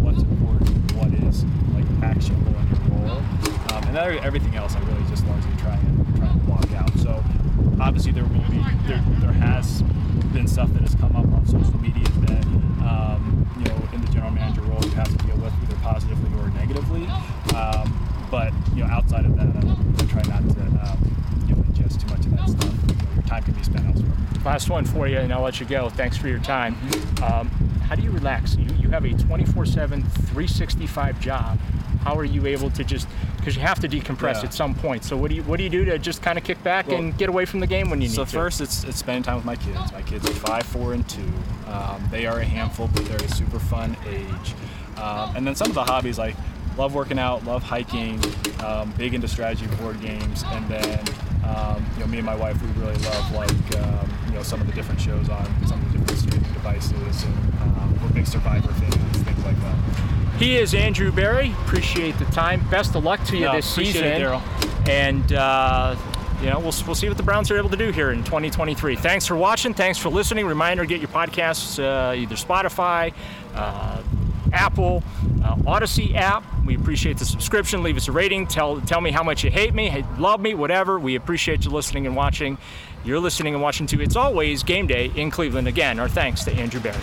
what's 0.00 0.22
important, 0.22 0.92
what 0.92 1.12
is 1.28 1.44
like 1.74 1.84
actionable 2.02 2.54
in 2.58 2.68
your 2.68 2.89
um, 3.08 3.84
and 3.84 3.96
then 3.96 4.18
everything 4.24 4.54
else 4.56 4.74
I 4.74 4.80
really 4.80 5.04
just 5.08 5.26
largely 5.26 5.54
try 5.58 5.74
and 5.74 6.16
try 6.16 6.26
and 6.26 6.46
block 6.46 6.70
out. 6.72 6.90
So 6.98 7.22
obviously 7.80 8.12
there 8.12 8.24
will 8.24 8.50
be 8.50 8.62
there, 8.86 9.02
there 9.20 9.32
has 9.32 9.82
been 10.32 10.46
stuff 10.46 10.72
that 10.72 10.82
has 10.82 10.94
come 10.94 11.16
up 11.16 11.26
on 11.32 11.46
social 11.46 11.78
media 11.80 12.04
that 12.26 12.44
um, 12.86 13.46
you 13.58 13.64
know 13.64 13.76
in 13.92 14.00
the 14.00 14.08
general 14.12 14.30
manager 14.30 14.62
role 14.62 14.82
you 14.84 14.90
have 14.90 15.08
to 15.08 15.26
deal 15.26 15.36
with 15.36 15.52
either 15.62 15.76
positively 15.82 16.30
or 16.38 16.48
negatively. 16.50 17.06
Um, 17.56 17.96
but 18.30 18.52
you 18.74 18.84
know 18.84 18.90
outside 18.90 19.24
of 19.24 19.36
that, 19.36 19.48
I, 19.48 20.02
I 20.02 20.06
try 20.06 20.22
not 20.30 20.42
to 20.54 20.62
um, 20.86 21.44
you 21.48 21.54
know 21.54 21.62
ingest 21.62 22.00
too 22.00 22.06
much 22.08 22.26
of 22.26 22.36
that 22.36 22.48
stuff. 22.48 22.74
You 22.88 22.94
know, 22.94 23.14
your 23.14 23.22
time 23.24 23.42
can 23.42 23.54
be 23.54 23.62
spent 23.62 23.86
elsewhere. 23.86 24.12
last 24.44 24.70
one 24.70 24.84
for 24.84 25.08
you, 25.08 25.18
and 25.18 25.32
I'll 25.32 25.42
let 25.42 25.60
you 25.60 25.66
go. 25.66 25.88
Thanks 25.90 26.16
for 26.16 26.28
your 26.28 26.40
time. 26.40 26.76
Um, 27.22 27.48
how 27.88 27.96
do 27.96 28.02
you 28.02 28.10
relax? 28.12 28.56
You, 28.56 28.66
you 28.78 28.88
have 28.90 29.04
a 29.04 29.08
24/7, 29.08 30.04
365 30.04 31.20
job. 31.20 31.58
How 32.02 32.16
are 32.18 32.24
you 32.24 32.46
able 32.46 32.70
to 32.70 32.84
just 32.84 33.06
because 33.36 33.56
you 33.56 33.62
have 33.62 33.80
to 33.80 33.88
decompress 33.88 34.36
Yeah. 34.36 34.44
at 34.44 34.54
some 34.54 34.74
point? 34.74 35.04
So 35.04 35.16
what 35.16 35.28
do 35.30 35.36
you 35.36 35.42
what 35.44 35.56
do 35.58 35.64
you 35.64 35.70
do 35.70 35.84
to 35.86 35.98
just 35.98 36.22
kind 36.22 36.38
of 36.38 36.44
kick 36.44 36.62
back 36.62 36.88
Well, 36.88 36.98
and 36.98 37.16
get 37.16 37.28
away 37.28 37.44
from 37.44 37.60
the 37.60 37.66
game 37.66 37.90
when 37.90 38.00
you 38.00 38.08
need 38.08 38.14
to? 38.14 38.26
So 38.26 38.38
first, 38.38 38.60
it's, 38.60 38.84
it's 38.84 38.98
spending 38.98 39.22
time 39.22 39.36
with 39.36 39.44
my 39.44 39.56
kids. 39.56 39.92
My 39.92 40.02
kids 40.02 40.26
are 40.28 40.32
five, 40.32 40.64
four, 40.64 40.92
and 40.94 41.08
two. 41.08 41.22
Um, 41.68 42.06
they 42.10 42.26
are 42.26 42.38
a 42.40 42.44
handful, 42.44 42.88
but 42.92 43.04
they're 43.06 43.24
a 43.24 43.28
super 43.28 43.58
fun 43.58 43.96
age. 44.08 44.54
Um, 44.96 45.36
and 45.36 45.46
then 45.46 45.54
some 45.54 45.68
of 45.68 45.74
the 45.74 45.84
hobbies 45.84 46.18
like 46.18 46.36
love 46.76 46.94
working 46.94 47.18
out, 47.18 47.44
love 47.44 47.62
hiking, 47.62 48.20
um, 48.64 48.92
big 48.96 49.14
into 49.14 49.28
strategy 49.28 49.66
board 49.76 50.00
games, 50.00 50.44
and 50.46 50.68
then 50.68 51.00
um, 51.44 51.84
you 51.94 52.00
know 52.00 52.06
me 52.06 52.18
and 52.18 52.26
my 52.26 52.34
wife 52.34 52.60
we 52.62 52.68
really 52.80 52.96
love 52.96 53.32
like 53.32 53.76
um, 53.82 54.10
you 54.26 54.32
know 54.32 54.42
some 54.42 54.60
of 54.60 54.66
the 54.66 54.72
different 54.72 55.00
shows 55.00 55.28
on 55.28 55.44
some 55.66 55.80
of 55.80 55.92
the 55.92 55.98
different 55.98 56.20
streaming 56.20 56.52
devices, 56.52 57.24
and 57.24 57.34
um, 57.62 57.98
we're 58.02 58.08
big 58.10 58.26
Survivor 58.26 58.72
fans, 58.74 58.94
things 59.22 59.44
like 59.44 59.58
that. 59.60 60.19
He 60.40 60.56
is 60.56 60.72
Andrew 60.72 61.12
Berry. 61.12 61.52
Appreciate 61.66 62.18
the 62.18 62.24
time. 62.26 62.66
Best 62.70 62.94
of 62.94 63.04
luck 63.04 63.22
to 63.24 63.36
you 63.36 63.44
No, 63.44 63.52
this 63.52 63.66
season. 63.66 64.04
it, 64.04 64.88
And 64.88 65.30
uh, 65.34 65.94
you 66.40 66.48
know, 66.48 66.58
we'll, 66.58 66.72
we'll 66.86 66.94
see 66.94 67.08
what 67.08 67.18
the 67.18 67.22
Browns 67.22 67.50
are 67.50 67.58
able 67.58 67.68
to 67.68 67.76
do 67.76 67.90
here 67.90 68.10
in 68.10 68.24
2023. 68.24 68.96
Thanks 68.96 69.26
for 69.26 69.36
watching. 69.36 69.74
Thanks 69.74 69.98
for 69.98 70.08
listening. 70.08 70.46
Reminder: 70.46 70.86
get 70.86 70.98
your 70.98 71.10
podcasts 71.10 71.78
uh, 71.78 72.14
either 72.14 72.36
Spotify, 72.36 73.12
uh, 73.54 74.02
Apple, 74.54 75.02
uh, 75.44 75.56
Audacy 75.56 76.14
app. 76.14 76.42
We 76.64 76.74
appreciate 76.74 77.18
the 77.18 77.26
subscription. 77.26 77.82
Leave 77.82 77.98
us 77.98 78.08
a 78.08 78.12
rating. 78.12 78.46
Tell 78.46 78.80
tell 78.80 79.02
me 79.02 79.10
how 79.10 79.22
much 79.22 79.44
you 79.44 79.50
hate 79.50 79.74
me, 79.74 80.02
love 80.16 80.40
me, 80.40 80.54
whatever. 80.54 80.98
We 80.98 81.16
appreciate 81.16 81.66
you 81.66 81.70
listening 81.70 82.06
and 82.06 82.16
watching. 82.16 82.56
You're 83.04 83.20
listening 83.20 83.52
and 83.52 83.62
watching 83.62 83.86
too. 83.86 84.00
It's 84.00 84.16
Always 84.16 84.62
Game 84.62 84.86
Day 84.86 85.12
in 85.14 85.30
Cleveland. 85.30 85.68
Again, 85.68 86.00
our 86.00 86.08
thanks 86.08 86.44
to 86.44 86.52
Andrew 86.52 86.80
Berry. 86.80 86.96